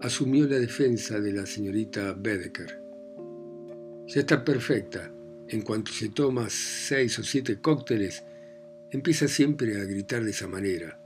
asumió 0.00 0.46
la 0.46 0.58
defensa 0.58 1.20
de 1.20 1.32
la 1.32 1.44
señorita 1.44 2.14
Bedecker. 2.14 2.80
Ya 4.06 4.20
está 4.20 4.44
perfecta. 4.44 5.12
En 5.48 5.62
cuanto 5.62 5.90
se 5.90 6.08
toma 6.08 6.46
seis 6.48 7.18
o 7.18 7.24
siete 7.24 7.60
cócteles, 7.60 8.22
Empieza 8.92 9.28
siempre 9.28 9.80
a 9.80 9.84
gritar 9.84 10.24
de 10.24 10.30
esa 10.30 10.48
manera. 10.48 10.98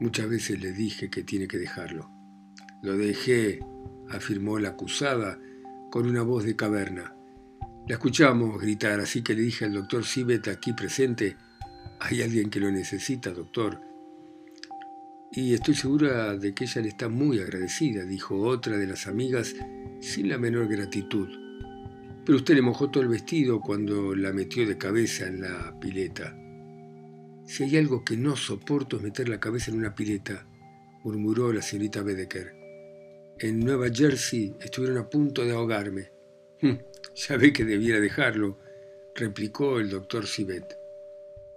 Muchas 0.00 0.28
veces 0.28 0.60
le 0.60 0.72
dije 0.72 1.10
que 1.10 1.22
tiene 1.22 1.46
que 1.46 1.58
dejarlo. 1.58 2.10
Lo 2.82 2.96
dejé, 2.96 3.60
afirmó 4.10 4.58
la 4.58 4.70
acusada 4.70 5.38
con 5.92 6.08
una 6.08 6.22
voz 6.22 6.42
de 6.44 6.56
caverna. 6.56 7.14
La 7.88 7.94
escuchamos 7.94 8.60
gritar, 8.60 9.00
así 9.00 9.22
que 9.22 9.34
le 9.34 9.42
dije 9.42 9.64
al 9.64 9.72
doctor 9.72 10.04
Sibet 10.04 10.46
aquí 10.46 10.72
presente, 10.72 11.36
hay 11.98 12.22
alguien 12.22 12.48
que 12.48 12.60
lo 12.60 12.70
necesita, 12.70 13.30
doctor. 13.30 13.80
Y 15.32 15.54
estoy 15.54 15.74
segura 15.74 16.36
de 16.36 16.54
que 16.54 16.64
ella 16.64 16.80
le 16.80 16.88
está 16.88 17.08
muy 17.08 17.40
agradecida, 17.40 18.04
dijo 18.04 18.40
otra 18.40 18.76
de 18.76 18.86
las 18.86 19.08
amigas 19.08 19.56
sin 20.00 20.28
la 20.28 20.38
menor 20.38 20.68
gratitud. 20.68 21.28
Pero 22.24 22.36
usted 22.36 22.54
le 22.54 22.62
mojó 22.62 22.88
todo 22.88 23.02
el 23.02 23.08
vestido 23.08 23.60
cuando 23.60 24.14
la 24.14 24.32
metió 24.32 24.64
de 24.64 24.78
cabeza 24.78 25.26
en 25.26 25.40
la 25.40 25.76
pileta. 25.80 26.36
Si 27.46 27.64
hay 27.64 27.78
algo 27.78 28.04
que 28.04 28.16
no 28.16 28.36
soporto 28.36 28.96
es 28.98 29.02
meter 29.02 29.28
la 29.28 29.40
cabeza 29.40 29.72
en 29.72 29.78
una 29.78 29.94
pileta, 29.94 30.46
murmuró 31.02 31.52
la 31.52 31.62
señorita 31.62 32.02
Bedecker. 32.02 32.54
En 33.40 33.58
Nueva 33.58 33.88
Jersey 33.92 34.54
estuvieron 34.60 34.98
a 34.98 35.08
punto 35.08 35.44
de 35.44 35.50
ahogarme. 35.50 36.12
Ve 37.38 37.52
que 37.52 37.64
debiera 37.64 38.00
dejarlo, 38.00 38.58
replicó 39.14 39.78
el 39.78 39.90
doctor 39.90 40.26
Sibet. 40.26 40.78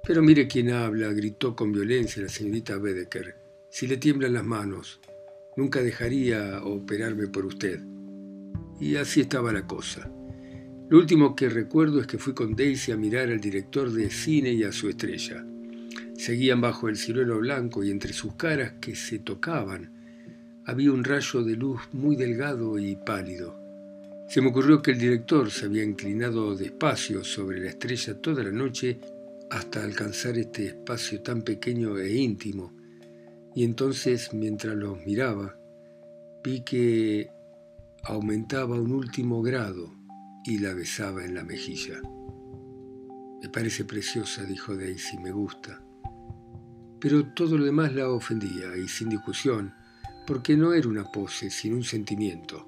Pero 0.06 0.22
mire 0.22 0.48
quién 0.48 0.70
habla, 0.70 1.12
gritó 1.14 1.56
con 1.56 1.72
violencia 1.72 2.22
la 2.22 2.30
señorita 2.30 2.78
Bedecker. 2.78 3.36
Si 3.70 3.88
le 3.88 3.98
tiemblan 3.98 4.34
las 4.34 4.46
manos, 4.46 5.00
nunca 5.58 5.82
dejaría 5.82 6.64
operarme 6.64 7.28
por 7.28 7.46
usted. 7.46 7.80
Y 8.80 8.98
así 8.98 9.22
estaba 9.22 9.52
la 9.52 9.66
cosa. 9.66 10.12
Lo 10.90 10.98
último 11.00 11.36
que 11.36 11.50
recuerdo 11.50 12.00
es 12.00 12.08
que 12.08 12.20
fui 12.20 12.34
con 12.34 12.56
Daisy 12.56 12.92
a 12.92 12.98
mirar 12.98 13.30
al 13.30 13.40
director 13.40 13.92
de 13.92 14.12
cine 14.12 14.54
y 14.54 14.64
a 14.64 14.72
su 14.72 14.90
estrella. 14.90 15.44
Seguían 16.16 16.62
bajo 16.62 16.88
el 16.88 16.98
ciruelo 16.98 17.40
blanco 17.40 17.84
y 17.84 17.90
entre 17.90 18.14
sus 18.14 18.36
caras 18.36 18.74
que 18.80 18.96
se 18.96 19.20
tocaban 19.20 19.92
había 20.66 20.92
un 20.92 21.04
rayo 21.04 21.44
de 21.44 21.56
luz 21.56 21.82
muy 21.92 22.16
delgado 22.16 22.80
y 22.80 22.96
pálido. 22.96 23.65
Se 24.28 24.42
me 24.42 24.50
ocurrió 24.50 24.82
que 24.82 24.92
el 24.92 25.00
director 25.00 25.52
se 25.52 25.66
había 25.66 25.84
inclinado 25.84 26.56
despacio 26.56 27.24
sobre 27.24 27.60
la 27.60 27.70
estrella 27.70 28.20
toda 28.22 28.44
la 28.44 28.52
noche 28.52 29.00
hasta 29.50 29.84
alcanzar 29.84 30.38
este 30.38 30.68
espacio 30.68 31.22
tan 31.22 31.44
pequeño 31.44 31.98
e 31.98 32.16
íntimo, 32.16 32.74
y 33.54 33.64
entonces 33.64 34.34
mientras 34.34 34.76
los 34.76 35.06
miraba, 35.06 35.58
vi 36.44 36.62
que 36.62 37.30
aumentaba 38.04 38.80
un 38.80 38.92
último 38.92 39.42
grado 39.42 39.94
y 40.44 40.60
la 40.60 40.74
besaba 40.74 41.24
en 41.24 41.36
la 41.36 41.44
mejilla. 41.44 42.02
Me 43.42 43.50
parece 43.50 43.86
preciosa, 43.86 44.44
dijo 44.44 44.76
Daisy, 44.76 45.18
me 45.20 45.32
gusta 45.32 45.86
pero 47.06 47.24
todo 47.24 47.56
lo 47.56 47.66
demás 47.66 47.94
la 47.94 48.10
ofendía, 48.10 48.76
y 48.76 48.88
sin 48.88 49.10
discusión, 49.10 49.76
porque 50.26 50.58
no 50.58 50.74
era 50.74 50.90
una 50.90 51.04
pose, 51.12 51.52
sino 51.52 51.76
un 51.76 51.84
sentimiento. 51.84 52.68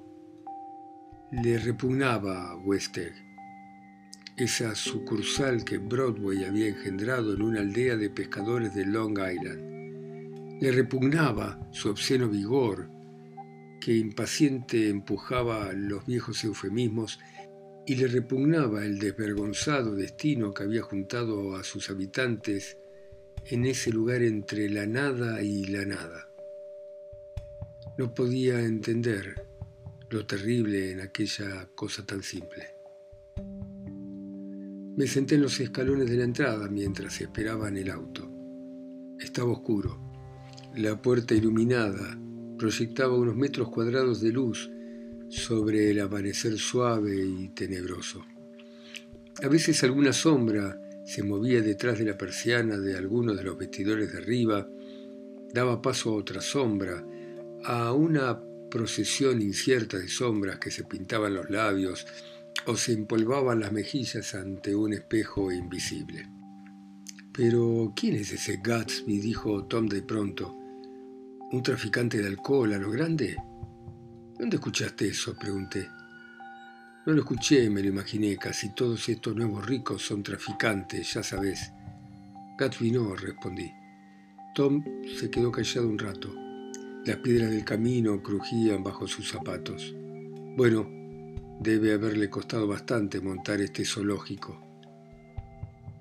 Le 1.30 1.58
repugnaba 1.58 2.52
a 2.52 2.58
esa 4.34 4.74
sucursal 4.74 5.62
que 5.62 5.76
Broadway 5.76 6.44
había 6.44 6.68
engendrado 6.68 7.34
en 7.34 7.42
una 7.42 7.60
aldea 7.60 7.98
de 7.98 8.08
pescadores 8.08 8.74
de 8.74 8.86
Long 8.86 9.18
Island. 9.18 10.58
Le 10.62 10.72
repugnaba 10.72 11.60
su 11.70 11.90
obsceno 11.90 12.30
vigor, 12.30 12.88
que 13.78 13.94
impaciente 13.94 14.88
empujaba 14.88 15.74
los 15.74 16.06
viejos 16.06 16.42
eufemismos 16.44 17.18
y 17.86 17.96
le 17.96 18.08
repugnaba 18.08 18.86
el 18.86 18.98
desvergonzado 18.98 19.94
destino 19.94 20.54
que 20.54 20.62
había 20.62 20.80
juntado 20.80 21.56
a 21.56 21.62
sus 21.62 21.90
habitantes 21.90 22.78
en 23.44 23.66
ese 23.66 23.90
lugar 23.90 24.22
entre 24.22 24.70
la 24.70 24.86
nada 24.86 25.42
y 25.42 25.66
la 25.66 25.84
nada. 25.84 26.30
No 27.98 28.14
podía 28.14 28.60
entender 28.60 29.47
lo 30.10 30.26
terrible 30.26 30.92
en 30.92 31.00
aquella 31.00 31.68
cosa 31.74 32.04
tan 32.04 32.22
simple. 32.22 32.74
Me 34.96 35.06
senté 35.06 35.36
en 35.36 35.42
los 35.42 35.60
escalones 35.60 36.10
de 36.10 36.16
la 36.16 36.24
entrada 36.24 36.68
mientras 36.68 37.20
esperaba 37.20 37.68
en 37.68 37.76
el 37.76 37.90
auto. 37.90 38.28
Estaba 39.20 39.52
oscuro. 39.52 40.00
La 40.74 41.00
puerta 41.00 41.34
iluminada 41.34 42.18
proyectaba 42.58 43.16
unos 43.16 43.36
metros 43.36 43.68
cuadrados 43.70 44.20
de 44.20 44.32
luz 44.32 44.70
sobre 45.28 45.90
el 45.90 46.00
amanecer 46.00 46.58
suave 46.58 47.14
y 47.24 47.48
tenebroso. 47.50 48.24
A 49.42 49.48
veces 49.48 49.84
alguna 49.84 50.12
sombra 50.12 50.80
se 51.04 51.22
movía 51.22 51.62
detrás 51.62 51.98
de 51.98 52.06
la 52.06 52.18
persiana 52.18 52.76
de 52.78 52.96
alguno 52.96 53.34
de 53.34 53.44
los 53.44 53.56
vestidores 53.56 54.12
de 54.12 54.18
arriba, 54.18 54.68
daba 55.52 55.80
paso 55.80 56.10
a 56.10 56.16
otra 56.16 56.40
sombra, 56.40 57.04
a 57.64 57.92
una 57.92 58.42
procesión 58.70 59.40
incierta 59.40 59.98
de 59.98 60.08
sombras 60.08 60.58
que 60.58 60.70
se 60.70 60.84
pintaban 60.84 61.34
los 61.34 61.50
labios 61.50 62.06
o 62.66 62.76
se 62.76 62.92
empolvaban 62.92 63.60
las 63.60 63.72
mejillas 63.72 64.34
ante 64.34 64.74
un 64.74 64.92
espejo 64.92 65.52
invisible. 65.52 66.28
Pero, 67.32 67.92
¿quién 67.94 68.16
es 68.16 68.32
ese 68.32 68.60
Gatsby? 68.62 69.18
dijo 69.18 69.64
Tom 69.66 69.86
de 69.86 70.02
pronto. 70.02 70.54
¿Un 71.50 71.62
traficante 71.62 72.18
de 72.18 72.26
alcohol 72.26 72.72
a 72.74 72.78
lo 72.78 72.90
grande? 72.90 73.36
¿Dónde 74.38 74.56
escuchaste 74.56 75.08
eso? 75.08 75.36
pregunté. 75.38 75.88
No 77.06 77.12
lo 77.12 77.20
escuché, 77.20 77.70
me 77.70 77.80
lo 77.80 77.88
imaginé. 77.88 78.36
Casi 78.36 78.74
todos 78.74 79.08
estos 79.08 79.34
nuevos 79.34 79.64
ricos 79.64 80.02
son 80.02 80.22
traficantes, 80.22 81.14
ya 81.14 81.22
sabes. 81.22 81.72
Gatsby 82.58 82.90
no, 82.90 83.14
respondí. 83.14 83.72
Tom 84.54 84.84
se 85.18 85.30
quedó 85.30 85.50
callado 85.52 85.88
un 85.88 85.98
rato. 85.98 86.47
Las 87.08 87.16
piedras 87.20 87.50
del 87.50 87.64
camino 87.64 88.22
crujían 88.22 88.84
bajo 88.84 89.06
sus 89.06 89.30
zapatos. 89.30 89.94
Bueno, 90.58 90.86
debe 91.58 91.94
haberle 91.94 92.28
costado 92.28 92.68
bastante 92.68 93.18
montar 93.22 93.62
este 93.62 93.86
zoológico. 93.86 94.60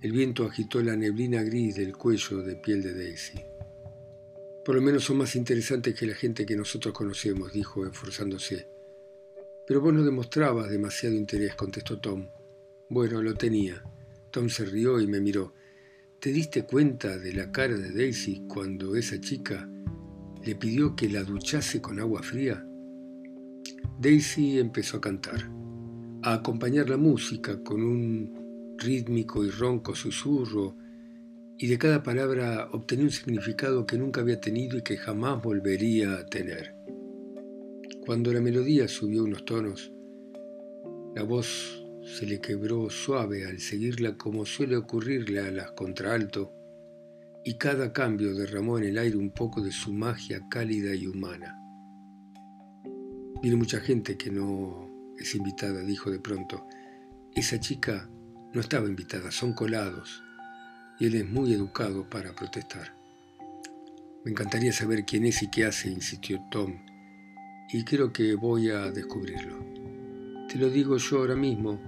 El 0.02 0.12
viento 0.12 0.46
agitó 0.46 0.84
la 0.84 0.98
neblina 0.98 1.44
gris 1.44 1.78
del 1.78 1.96
cuello 1.96 2.44
de 2.44 2.58
piel 2.58 2.84
de 2.84 2.94
Daisy. 2.94 3.40
Por 4.66 4.76
lo 4.76 4.82
menos 4.82 5.06
son 5.06 5.20
más 5.20 5.38
interesantes 5.38 5.96
que 5.96 6.08
la 6.08 6.14
gente 6.14 6.46
que 6.46 6.58
nosotros 6.58 6.94
conocemos, 6.94 7.54
dijo, 7.54 7.88
esforzándose. 7.88 8.68
Pero 9.66 9.80
vos 9.80 9.94
no 9.94 10.04
demostrabas 10.04 10.70
demasiado 10.70 11.16
interés, 11.16 11.56
contestó 11.56 12.02
Tom. 12.02 12.28
Bueno, 12.90 13.22
lo 13.22 13.34
tenía. 13.34 13.82
Tom 14.30 14.50
se 14.50 14.66
rió 14.66 15.00
y 15.00 15.08
me 15.08 15.22
miró. 15.22 15.54
¿Te 16.20 16.34
diste 16.34 16.64
cuenta 16.64 17.18
de 17.18 17.32
la 17.32 17.50
cara 17.50 17.78
de 17.78 17.94
Daisy 17.94 18.44
cuando 18.50 18.98
esa 18.98 19.22
chica 19.22 19.70
le 20.48 20.56
pidió 20.56 20.96
que 20.96 21.10
la 21.10 21.26
duchase 21.26 21.82
con 21.82 22.00
agua 22.00 22.24
fría? 22.24 22.66
Daisy 24.00 24.60
empezó 24.60 24.96
a 24.96 25.02
cantar, 25.02 25.52
a 26.24 26.36
acompañar 26.36 26.90
la 26.90 26.96
música 26.96 27.62
con 27.62 27.84
un 27.84 28.76
rítmico 28.78 29.44
y 29.44 29.50
ronco 29.50 29.94
susurro, 29.94 30.78
y 31.58 31.68
de 31.68 31.78
cada 31.78 32.02
palabra 32.02 32.70
obtenía 32.72 33.04
un 33.04 33.12
significado 33.12 33.86
que 33.86 33.98
nunca 33.98 34.22
había 34.22 34.40
tenido 34.40 34.78
y 34.78 34.84
que 34.84 34.96
jamás 34.96 35.44
volvería 35.44 36.14
a 36.14 36.26
tener. 36.26 36.74
Cuando 38.06 38.32
la 38.32 38.40
melodía 38.40 38.88
subió 38.88 39.26
unos 39.26 39.44
tonos, 39.44 39.92
la 41.14 41.24
voz 41.24 41.84
se 42.06 42.26
le 42.26 42.40
quebró 42.40 42.90
suave 42.90 43.46
al 43.46 43.60
seguirla 43.60 44.16
como 44.16 44.46
suele 44.46 44.78
ocurrirle 44.78 45.42
a 45.42 45.52
las 45.52 45.72
contraalto, 45.72 46.54
y 47.44 47.58
cada 47.58 47.94
cambio 47.94 48.36
derramó 48.36 48.78
en 48.78 48.86
el 48.86 48.98
aire 48.98 49.18
un 49.18 49.32
poco 49.32 49.62
de 49.62 49.72
su 49.72 49.94
magia 49.94 50.48
cálida 50.50 50.94
y 50.96 51.08
humana. 51.08 51.58
Viene 53.42 53.58
mucha 53.58 53.80
gente 53.80 54.18
que 54.18 54.32
no 54.32 54.90
es 55.18 55.36
invitada, 55.36 55.82
dijo 55.82 56.12
de 56.12 56.20
pronto. 56.20 56.68
Esa 57.36 57.60
chica 57.60 58.10
no 58.54 58.62
estaba 58.62 58.88
invitada, 58.88 59.32
son 59.32 59.54
colados, 59.54 60.24
y 61.00 61.06
él 61.06 61.16
es 61.16 61.30
muy 61.30 61.54
educado 61.54 62.10
para 62.10 62.34
protestar. 62.34 62.96
Me 64.24 64.32
encantaría 64.32 64.74
saber 64.74 65.06
quién 65.06 65.26
es 65.26 65.42
y 65.44 65.50
qué 65.50 65.66
hace, 65.66 65.90
insistió 65.90 66.42
Tom, 66.52 66.80
y 67.72 67.84
creo 67.84 68.12
que 68.12 68.36
voy 68.36 68.70
a 68.70 68.92
descubrirlo. 68.92 69.64
Te 70.50 70.58
lo 70.58 70.70
digo 70.70 70.98
yo 70.98 71.20
ahora 71.20 71.36
mismo, 71.36 71.80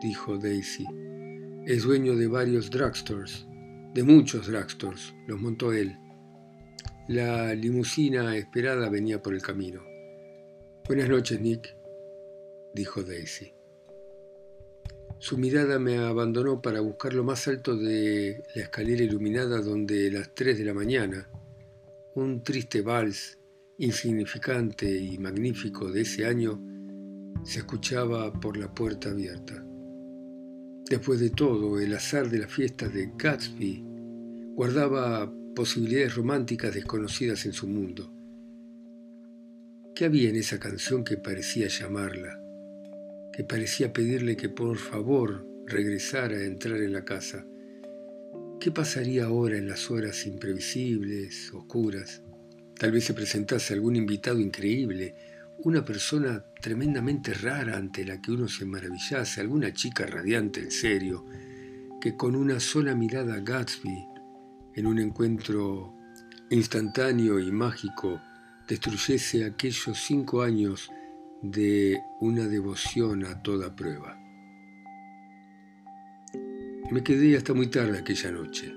dijo 0.00 0.38
Daisy. 0.38 0.86
Es 1.66 1.82
dueño 1.82 2.14
de 2.14 2.28
varios 2.28 2.70
drugstores, 2.70 3.46
de 3.96 4.02
muchos 4.02 4.46
drugstores, 4.46 5.14
los 5.26 5.40
montó 5.40 5.72
él. 5.72 5.96
La 7.08 7.54
limusina 7.54 8.36
esperada 8.36 8.90
venía 8.90 9.22
por 9.22 9.32
el 9.32 9.40
camino. 9.40 9.82
Buenas 10.86 11.08
noches, 11.08 11.40
Nick, 11.40 11.74
dijo 12.74 13.02
Daisy. 13.02 13.54
Su 15.18 15.38
mirada 15.38 15.78
me 15.78 15.96
abandonó 15.96 16.60
para 16.60 16.80
buscar 16.80 17.14
lo 17.14 17.24
más 17.24 17.48
alto 17.48 17.74
de 17.74 18.44
la 18.54 18.64
escalera 18.64 19.02
iluminada 19.02 19.62
donde 19.62 20.08
a 20.08 20.12
las 20.12 20.34
tres 20.34 20.58
de 20.58 20.66
la 20.66 20.74
mañana, 20.74 21.30
un 22.16 22.42
triste 22.42 22.82
vals 22.82 23.38
insignificante 23.78 24.94
y 24.94 25.16
magnífico 25.16 25.90
de 25.90 26.02
ese 26.02 26.26
año, 26.26 26.60
se 27.44 27.60
escuchaba 27.60 28.30
por 28.30 28.58
la 28.58 28.74
puerta 28.74 29.08
abierta. 29.08 29.64
Después 30.90 31.18
de 31.18 31.30
todo, 31.30 31.80
el 31.80 31.94
azar 31.94 32.28
de 32.28 32.40
la 32.40 32.46
fiesta 32.46 32.88
de 32.88 33.10
Gatsby 33.16 33.95
guardaba 34.56 35.30
posibilidades 35.54 36.14
románticas 36.14 36.72
desconocidas 36.72 37.44
en 37.44 37.52
su 37.52 37.66
mundo. 37.66 38.10
¿Qué 39.94 40.06
había 40.06 40.30
en 40.30 40.36
esa 40.36 40.58
canción 40.58 41.04
que 41.04 41.18
parecía 41.18 41.68
llamarla? 41.68 42.40
Que 43.34 43.44
parecía 43.44 43.92
pedirle 43.92 44.34
que 44.34 44.48
por 44.48 44.78
favor 44.78 45.46
regresara 45.66 46.38
a 46.38 46.44
entrar 46.44 46.80
en 46.80 46.94
la 46.94 47.04
casa. 47.04 47.44
¿Qué 48.58 48.70
pasaría 48.70 49.26
ahora 49.26 49.58
en 49.58 49.68
las 49.68 49.90
horas 49.90 50.26
imprevisibles, 50.26 51.52
oscuras? 51.52 52.22
Tal 52.78 52.92
vez 52.92 53.04
se 53.04 53.12
presentase 53.12 53.74
algún 53.74 53.94
invitado 53.94 54.40
increíble, 54.40 55.14
una 55.58 55.84
persona 55.84 56.42
tremendamente 56.62 57.34
rara 57.34 57.76
ante 57.76 58.06
la 58.06 58.22
que 58.22 58.32
uno 58.32 58.48
se 58.48 58.64
maravillase, 58.64 59.42
alguna 59.42 59.74
chica 59.74 60.06
radiante 60.06 60.60
en 60.60 60.70
serio, 60.70 61.26
que 62.00 62.16
con 62.16 62.34
una 62.34 62.58
sola 62.58 62.94
mirada 62.94 63.34
a 63.34 63.40
Gatsby, 63.40 64.15
en 64.76 64.86
un 64.86 64.98
encuentro 64.98 65.94
instantáneo 66.50 67.40
y 67.40 67.50
mágico, 67.50 68.20
destruyese 68.68 69.46
aquellos 69.46 69.98
cinco 69.98 70.42
años 70.42 70.90
de 71.42 71.98
una 72.20 72.46
devoción 72.46 73.24
a 73.24 73.42
toda 73.42 73.74
prueba. 73.74 74.20
Me 76.90 77.02
quedé 77.02 77.36
hasta 77.36 77.54
muy 77.54 77.68
tarde 77.68 77.98
aquella 77.98 78.30
noche. 78.30 78.72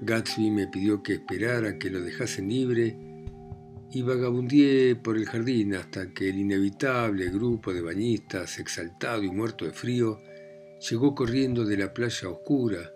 Gatsby 0.00 0.52
me 0.52 0.68
pidió 0.68 1.02
que 1.02 1.14
esperara 1.14 1.78
que 1.78 1.90
lo 1.90 2.00
dejasen 2.00 2.48
libre 2.48 2.96
y 3.90 4.02
vagabundeé 4.02 4.94
por 4.94 5.16
el 5.16 5.26
jardín 5.26 5.74
hasta 5.74 6.12
que 6.12 6.28
el 6.28 6.38
inevitable 6.38 7.28
grupo 7.30 7.74
de 7.74 7.80
bañistas, 7.80 8.60
exaltado 8.60 9.24
y 9.24 9.30
muerto 9.30 9.64
de 9.64 9.72
frío, 9.72 10.20
llegó 10.88 11.14
corriendo 11.16 11.64
de 11.64 11.76
la 11.76 11.92
playa 11.92 12.28
oscura 12.28 12.92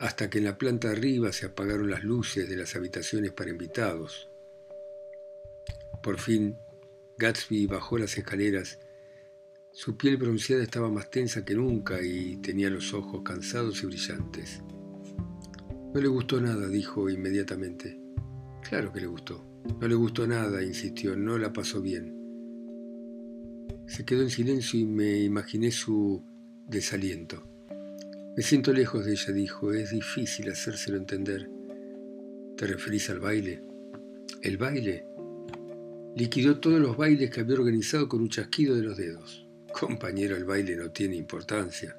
hasta 0.00 0.30
que 0.30 0.38
en 0.38 0.44
la 0.44 0.56
planta 0.56 0.90
arriba 0.90 1.30
se 1.30 1.44
apagaron 1.44 1.90
las 1.90 2.04
luces 2.04 2.48
de 2.48 2.56
las 2.56 2.74
habitaciones 2.74 3.32
para 3.32 3.50
invitados. 3.50 4.30
Por 6.02 6.18
fin, 6.18 6.56
Gatsby 7.18 7.66
bajó 7.66 7.98
las 7.98 8.16
escaleras. 8.16 8.78
Su 9.72 9.98
piel 9.98 10.16
bronceada 10.16 10.62
estaba 10.62 10.88
más 10.88 11.10
tensa 11.10 11.44
que 11.44 11.54
nunca 11.54 12.02
y 12.02 12.38
tenía 12.38 12.70
los 12.70 12.94
ojos 12.94 13.20
cansados 13.22 13.82
y 13.82 13.86
brillantes. 13.86 14.62
No 15.92 16.00
le 16.00 16.08
gustó 16.08 16.40
nada, 16.40 16.66
dijo 16.66 17.10
inmediatamente. 17.10 18.00
Claro 18.66 18.90
que 18.94 19.02
le 19.02 19.06
gustó. 19.06 19.46
No 19.82 19.86
le 19.86 19.96
gustó 19.96 20.26
nada, 20.26 20.62
insistió, 20.62 21.14
no 21.14 21.36
la 21.36 21.52
pasó 21.52 21.82
bien. 21.82 22.16
Se 23.86 24.06
quedó 24.06 24.22
en 24.22 24.30
silencio 24.30 24.80
y 24.80 24.86
me 24.86 25.18
imaginé 25.20 25.70
su 25.70 26.24
desaliento. 26.66 27.49
Me 28.36 28.42
siento 28.42 28.72
lejos 28.72 29.04
de 29.04 29.12
ella, 29.12 29.32
dijo, 29.32 29.72
es 29.72 29.90
difícil 29.90 30.50
hacérselo 30.50 30.96
entender. 30.96 31.50
¿Te 32.56 32.66
referís 32.66 33.10
al 33.10 33.18
baile? 33.18 33.62
¿El 34.42 34.56
baile? 34.56 35.04
Liquidó 36.16 36.60
todos 36.60 36.80
los 36.80 36.96
bailes 36.96 37.30
que 37.30 37.40
había 37.40 37.56
organizado 37.56 38.08
con 38.08 38.20
un 38.20 38.28
chasquido 38.28 38.76
de 38.76 38.82
los 38.82 38.96
dedos. 38.96 39.46
Compañero, 39.72 40.36
el 40.36 40.44
baile 40.44 40.76
no 40.76 40.90
tiene 40.90 41.16
importancia. 41.16 41.96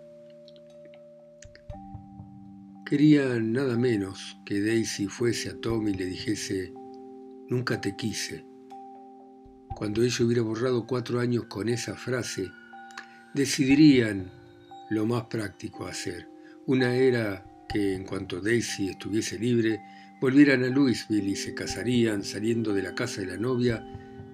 Quería 2.86 3.40
nada 3.40 3.78
menos 3.78 4.38
que 4.46 4.62
Daisy 4.62 5.08
fuese 5.08 5.50
a 5.50 5.58
Tom 5.60 5.88
y 5.88 5.94
le 5.94 6.06
dijese, 6.06 6.74
Nunca 7.52 7.82
te 7.82 7.98
quise. 7.98 8.46
Cuando 9.76 10.04
ella 10.04 10.26
hubiera 10.26 10.42
borrado 10.42 10.88
cuatro 10.88 11.20
años 11.20 11.46
con 11.46 11.68
esa 11.68 11.96
frase, 11.96 12.50
decidirían 13.34 14.32
lo 14.92 15.06
más 15.06 15.24
práctico 15.24 15.88
a 15.88 15.92
hacer. 15.92 16.28
Una 16.66 16.94
era 16.94 17.46
que 17.70 17.96
en 17.96 18.04
cuanto 18.04 18.42
Daisy 18.42 18.90
estuviese 18.90 19.40
libre, 19.40 19.82
volvieran 20.20 20.66
a 20.66 20.68
Louisville 20.68 21.32
y 21.32 21.36
se 21.38 21.54
casarían 21.54 22.26
saliendo 22.26 22.74
de 22.74 22.84
la 22.84 22.94
casa 22.94 23.22
de 23.22 23.28
la 23.28 23.38
novia, 23.38 23.82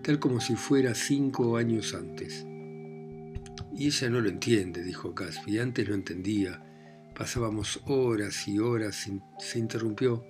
tal 0.02 0.18
como 0.18 0.42
si 0.42 0.56
fuera 0.56 0.96
cinco 0.96 1.58
años 1.58 1.94
antes. 1.94 2.44
Y 3.76 3.86
ella 3.86 4.10
no 4.10 4.20
lo 4.20 4.30
entiende, 4.30 4.84
dijo 4.84 5.14
Gatsby. 5.14 5.60
Antes 5.60 5.88
lo 5.88 5.94
entendía. 5.94 6.64
Pasábamos 7.16 7.80
horas 7.86 8.48
y 8.48 8.58
horas, 8.58 9.08
se 9.38 9.60
interrumpió 9.60 10.26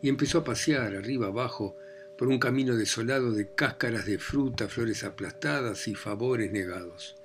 y 0.00 0.08
empezó 0.08 0.38
a 0.38 0.44
pasear 0.44 0.94
arriba 0.94 1.26
abajo 1.26 1.74
por 2.16 2.28
un 2.28 2.38
camino 2.38 2.76
desolado 2.76 3.32
de 3.32 3.52
cáscaras 3.52 4.06
de 4.06 4.18
fruta, 4.18 4.68
flores 4.68 5.02
aplastadas 5.02 5.88
y 5.88 5.96
favores 5.96 6.52
negados. 6.52 7.19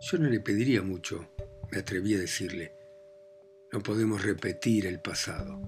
Yo 0.00 0.16
no 0.16 0.30
le 0.30 0.40
pediría 0.40 0.82
mucho, 0.82 1.28
me 1.70 1.78
atreví 1.78 2.14
a 2.14 2.18
decirle. 2.18 2.72
No 3.70 3.82
podemos 3.82 4.24
repetir 4.24 4.86
el 4.86 4.98
pasado. 4.98 5.60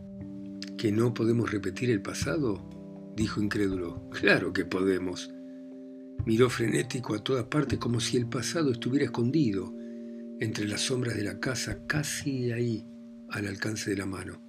¿Que 0.79 0.91
no 0.91 1.13
podemos 1.13 1.53
repetir 1.53 1.91
el 1.91 2.01
pasado? 2.01 2.69
dijo 3.15 3.43
incrédulo. 3.43 4.09
Claro 4.11 4.55
que 4.55 4.65
podemos. 4.65 5.31
Miró 6.25 6.49
frenético 6.49 7.15
a 7.15 7.23
todas 7.23 7.45
partes 7.45 7.79
como 7.79 8.01
si 8.01 8.17
el 8.17 8.27
pasado 8.27 8.73
estuviera 8.73 9.05
escondido 9.05 9.75
entre 10.41 10.67
las 10.67 10.81
sombras 10.81 11.15
de 11.15 11.25
la 11.25 11.39
casa, 11.39 11.87
casi 11.87 12.53
ahí, 12.53 12.87
al 13.29 13.47
alcance 13.47 13.91
de 13.91 13.97
la 13.97 14.07
mano. 14.07 14.43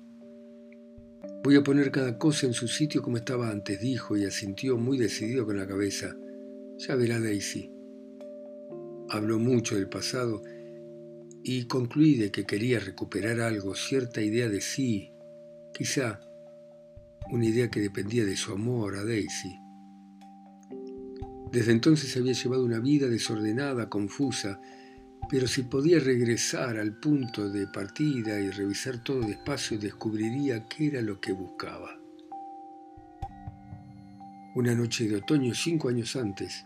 Voy 1.43 1.57
a 1.57 1.63
poner 1.63 1.91
cada 1.91 2.17
cosa 2.17 2.47
en 2.47 2.53
su 2.53 2.69
sitio 2.69 3.01
como 3.01 3.17
estaba 3.17 3.49
antes, 3.49 3.81
dijo 3.81 4.15
y 4.15 4.23
asintió 4.23 4.77
muy 4.77 4.97
decidido 4.97 5.45
con 5.45 5.57
la 5.57 5.67
cabeza. 5.67 6.15
Ya 6.77 6.95
verá 6.95 7.19
Daisy. 7.19 7.72
Habló 9.09 9.39
mucho 9.39 9.75
del 9.75 9.89
pasado 9.89 10.41
y 11.43 11.65
concluí 11.65 12.15
de 12.15 12.31
que 12.31 12.45
quería 12.45 12.79
recuperar 12.79 13.41
algo, 13.41 13.75
cierta 13.75 14.21
idea 14.21 14.47
de 14.47 14.61
sí, 14.61 15.11
quizá 15.73 16.21
una 17.31 17.45
idea 17.45 17.69
que 17.69 17.79
dependía 17.79 18.25
de 18.25 18.37
su 18.37 18.53
amor 18.53 18.95
a 18.95 19.03
Daisy. 19.03 19.59
Desde 21.51 21.71
entonces 21.71 22.15
había 22.17 22.33
llevado 22.33 22.65
una 22.65 22.79
vida 22.79 23.07
desordenada, 23.07 23.89
confusa, 23.89 24.59
pero 25.29 25.47
si 25.47 25.63
podía 25.63 25.99
regresar 25.99 26.77
al 26.77 26.99
punto 26.99 27.49
de 27.49 27.67
partida 27.67 28.39
y 28.39 28.49
revisar 28.49 29.03
todo 29.03 29.21
despacio, 29.21 29.77
descubriría 29.77 30.67
qué 30.67 30.87
era 30.87 31.01
lo 31.01 31.19
que 31.19 31.31
buscaba. 31.31 31.99
Una 34.55 34.75
noche 34.75 35.07
de 35.07 35.17
otoño, 35.17 35.53
cinco 35.53 35.89
años 35.89 36.15
antes, 36.15 36.65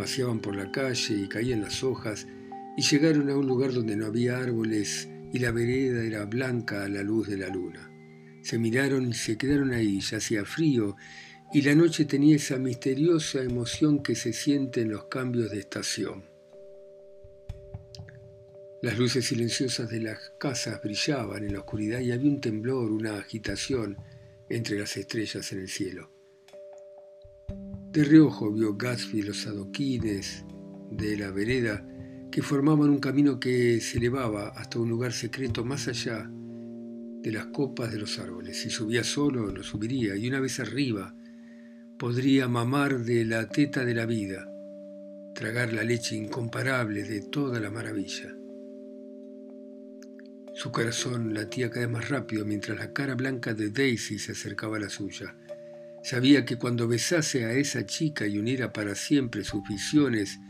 paseaban 0.00 0.40
por 0.40 0.56
la 0.56 0.72
calle 0.72 1.14
y 1.14 1.28
caían 1.28 1.60
las 1.60 1.84
hojas 1.84 2.26
y 2.74 2.80
llegaron 2.80 3.28
a 3.28 3.36
un 3.36 3.46
lugar 3.46 3.70
donde 3.70 3.96
no 3.96 4.06
había 4.06 4.38
árboles 4.38 5.06
y 5.30 5.38
la 5.40 5.50
vereda 5.50 6.02
era 6.02 6.24
blanca 6.24 6.84
a 6.84 6.88
la 6.88 7.02
luz 7.02 7.28
de 7.28 7.36
la 7.36 7.48
luna. 7.48 7.92
Se 8.42 8.58
miraron 8.58 9.10
y 9.10 9.12
se 9.12 9.36
quedaron 9.36 9.72
ahí, 9.72 10.00
ya 10.00 10.16
hacía 10.16 10.46
frío, 10.46 10.96
y 11.52 11.60
la 11.60 11.74
noche 11.74 12.06
tenía 12.06 12.36
esa 12.36 12.56
misteriosa 12.56 13.42
emoción 13.42 14.02
que 14.02 14.14
se 14.14 14.32
siente 14.32 14.80
en 14.80 14.90
los 14.90 15.04
cambios 15.04 15.50
de 15.50 15.58
estación. 15.58 16.24
Las 18.80 18.98
luces 18.98 19.26
silenciosas 19.26 19.90
de 19.90 20.00
las 20.00 20.32
casas 20.38 20.80
brillaban 20.82 21.44
en 21.44 21.52
la 21.52 21.58
oscuridad 21.58 22.00
y 22.00 22.10
había 22.12 22.30
un 22.30 22.40
temblor, 22.40 22.90
una 22.90 23.18
agitación 23.18 23.98
entre 24.48 24.78
las 24.78 24.96
estrellas 24.96 25.52
en 25.52 25.60
el 25.60 25.68
cielo. 25.68 26.19
De 27.92 28.04
reojo 28.04 28.52
vio 28.52 28.76
Gatsby 28.76 29.22
los 29.22 29.48
adoquines 29.48 30.44
de 30.92 31.16
la 31.16 31.32
vereda 31.32 31.84
que 32.30 32.40
formaban 32.40 32.88
un 32.88 33.00
camino 33.00 33.40
que 33.40 33.80
se 33.80 33.98
elevaba 33.98 34.50
hasta 34.50 34.78
un 34.78 34.88
lugar 34.88 35.12
secreto 35.12 35.64
más 35.64 35.88
allá 35.88 36.30
de 36.30 37.32
las 37.32 37.46
copas 37.46 37.90
de 37.90 37.98
los 37.98 38.20
árboles. 38.20 38.60
Si 38.60 38.70
subía 38.70 39.02
solo, 39.02 39.50
lo 39.50 39.64
subiría, 39.64 40.14
y 40.14 40.28
una 40.28 40.38
vez 40.38 40.60
arriba 40.60 41.16
podría 41.98 42.46
mamar 42.46 43.00
de 43.00 43.24
la 43.24 43.48
teta 43.48 43.84
de 43.84 43.94
la 43.94 44.06
vida, 44.06 44.48
tragar 45.34 45.72
la 45.72 45.82
leche 45.82 46.14
incomparable 46.14 47.02
de 47.02 47.22
toda 47.22 47.58
la 47.58 47.72
maravilla. 47.72 48.36
Su 50.54 50.70
corazón 50.70 51.34
latía 51.34 51.70
cada 51.70 51.86
vez 51.86 51.92
más 51.92 52.08
rápido 52.08 52.44
mientras 52.44 52.78
la 52.78 52.92
cara 52.92 53.16
blanca 53.16 53.52
de 53.52 53.70
Daisy 53.70 54.20
se 54.20 54.30
acercaba 54.30 54.76
a 54.76 54.80
la 54.80 54.88
suya. 54.88 55.34
Sabía 56.02 56.44
que 56.44 56.56
cuando 56.56 56.88
besase 56.88 57.44
a 57.44 57.52
esa 57.52 57.84
chica 57.84 58.26
y 58.26 58.38
uniera 58.38 58.72
para 58.72 58.94
siempre 58.94 59.44
sus 59.44 59.62
visiones 59.68 60.40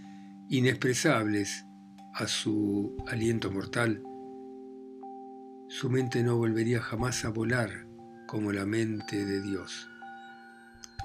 inexpresables 0.48 1.64
a 2.14 2.26
su 2.26 2.96
aliento 3.08 3.50
mortal, 3.50 4.02
su 5.68 5.90
mente 5.90 6.22
no 6.22 6.36
volvería 6.36 6.80
jamás 6.80 7.24
a 7.24 7.30
volar 7.30 7.86
como 8.26 8.52
la 8.52 8.64
mente 8.64 9.24
de 9.24 9.40
Dios. 9.42 9.88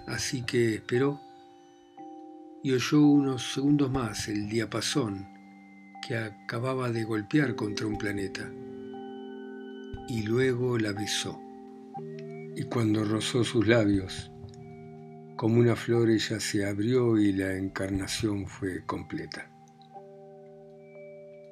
Así 0.08 0.43
que 0.43 0.75
esperó 0.75 1.19
y 2.63 2.71
oyó 2.71 3.01
unos 3.01 3.53
segundos 3.53 3.91
más 3.91 4.27
el 4.27 4.47
diapasón 4.47 5.27
que 6.08 6.17
acababa 6.17 6.91
de 6.91 7.03
golpear 7.03 7.55
contra 7.55 7.88
un 7.88 7.97
planeta 7.97 8.51
y 10.08 10.23
luego 10.23 10.77
la 10.77 10.93
besó. 10.93 11.39
Y 12.55 12.63
cuando 12.63 13.03
rozó 13.03 13.43
sus 13.43 13.67
labios, 13.67 14.31
como 15.36 15.60
una 15.60 15.76
flor 15.76 16.10
ella 16.10 16.39
se 16.39 16.65
abrió 16.65 17.17
y 17.17 17.34
la 17.34 17.56
encarnación 17.56 18.48
fue 18.48 18.86
completa. 18.86 19.52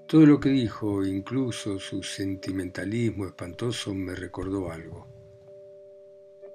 Todo 0.07 0.25
lo 0.25 0.39
que 0.39 0.49
dijo, 0.49 1.05
incluso 1.05 1.79
su 1.79 2.03
sentimentalismo 2.03 3.25
espantoso, 3.25 3.93
me 3.93 4.15
recordó 4.15 4.71
algo. 4.71 5.07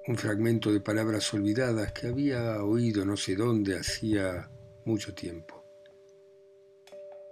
Un 0.07 0.15
fragmento 0.15 0.71
de 0.71 0.79
palabras 0.79 1.33
olvidadas 1.33 1.91
que 1.91 2.07
había 2.07 2.63
oído 2.63 3.05
no 3.05 3.17
sé 3.17 3.35
dónde 3.35 3.77
hacía 3.77 4.49
mucho 4.85 5.13
tiempo. 5.13 5.63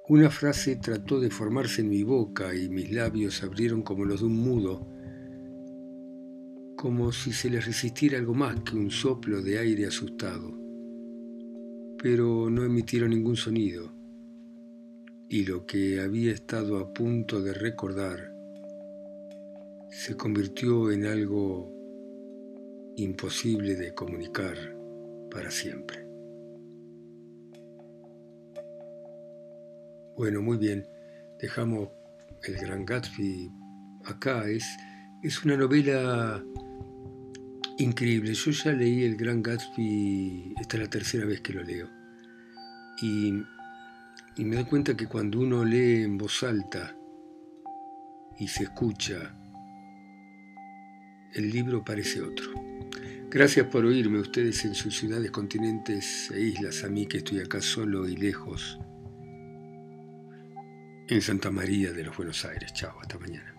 Una 0.10 0.30
frase 0.30 0.76
trató 0.76 1.20
de 1.20 1.30
formarse 1.30 1.82
en 1.82 1.90
mi 1.90 2.04
boca 2.04 2.54
y 2.54 2.70
mis 2.70 2.92
labios 2.92 3.38
se 3.38 3.46
abrieron 3.46 3.82
como 3.82 4.06
los 4.06 4.20
de 4.20 4.28
un 4.28 4.36
mudo, 4.36 4.88
como 6.78 7.12
si 7.12 7.34
se 7.34 7.50
les 7.50 7.66
resistiera 7.66 8.20
algo 8.20 8.36
más 8.36 8.62
que 8.62 8.76
un 8.76 8.92
soplo 8.92 9.42
de 9.42 9.58
aire 9.58 9.88
asustado. 9.88 10.56
Pero 12.02 12.52
no 12.52 12.64
emitieron 12.64 13.10
ningún 13.10 13.36
sonido, 13.36 13.92
y 15.28 15.44
lo 15.44 15.66
que 15.66 16.00
había 16.00 16.32
estado 16.32 16.78
a 16.78 16.94
punto 16.94 17.42
de 17.42 17.54
recordar 17.54 18.32
se 19.90 20.16
convirtió 20.16 20.92
en 20.92 21.08
algo 21.08 21.74
imposible 22.96 23.76
de 23.76 23.96
comunicar 23.96 24.56
para 25.32 25.50
siempre. 25.50 26.06
Bueno, 30.16 30.44
muy 30.44 30.58
bien. 30.58 30.88
Dejamos 31.40 31.90
El 32.44 32.56
Gran 32.58 32.86
Gatsby 32.86 33.52
acá. 34.06 34.48
Es, 34.48 34.66
es 35.24 35.44
una 35.44 35.58
novela 35.58 36.44
increíble. 37.78 38.34
Yo 38.34 38.52
ya 38.52 38.72
leí 38.72 39.04
El 39.04 39.16
Gran 39.16 39.42
Gatsby, 39.42 40.56
esta 40.60 40.78
es 40.78 40.84
la 40.84 40.90
tercera 40.90 41.26
vez 41.26 41.42
que 41.42 41.54
lo 41.54 41.64
leo. 41.64 41.90
Y, 43.02 43.44
me 44.44 44.56
doy 44.56 44.66
cuenta 44.66 44.96
que 44.96 45.08
cuando 45.08 45.40
uno 45.40 45.66
lee 45.66 46.04
en 46.04 46.18
voz 46.18 46.44
alta 46.44 46.96
y 48.38 48.48
se 48.48 48.64
escucha, 48.64 49.36
el 51.34 51.50
libro 51.50 51.84
parece 51.84 52.22
otro. 52.22 52.54
Gracias 53.30 53.68
por 53.68 53.86
oírme 53.86 54.20
ustedes 54.20 54.64
en 54.66 54.74
sus 54.74 54.96
ciudades, 54.96 55.32
continentes 55.32 56.32
e 56.32 56.42
islas, 56.42 56.84
a 56.84 56.88
mí 56.88 57.08
que 57.08 57.18
estoy 57.18 57.40
acá 57.40 57.62
solo 57.62 58.08
y 58.08 58.16
lejos 58.16 58.80
en 61.10 61.22
Santa 61.22 61.52
María 61.52 61.92
de 61.92 62.04
los 62.04 62.16
Buenos 62.16 62.46
Aires. 62.46 62.72
Chao, 62.74 62.98
hasta 63.02 63.18
mañana. 63.18 63.57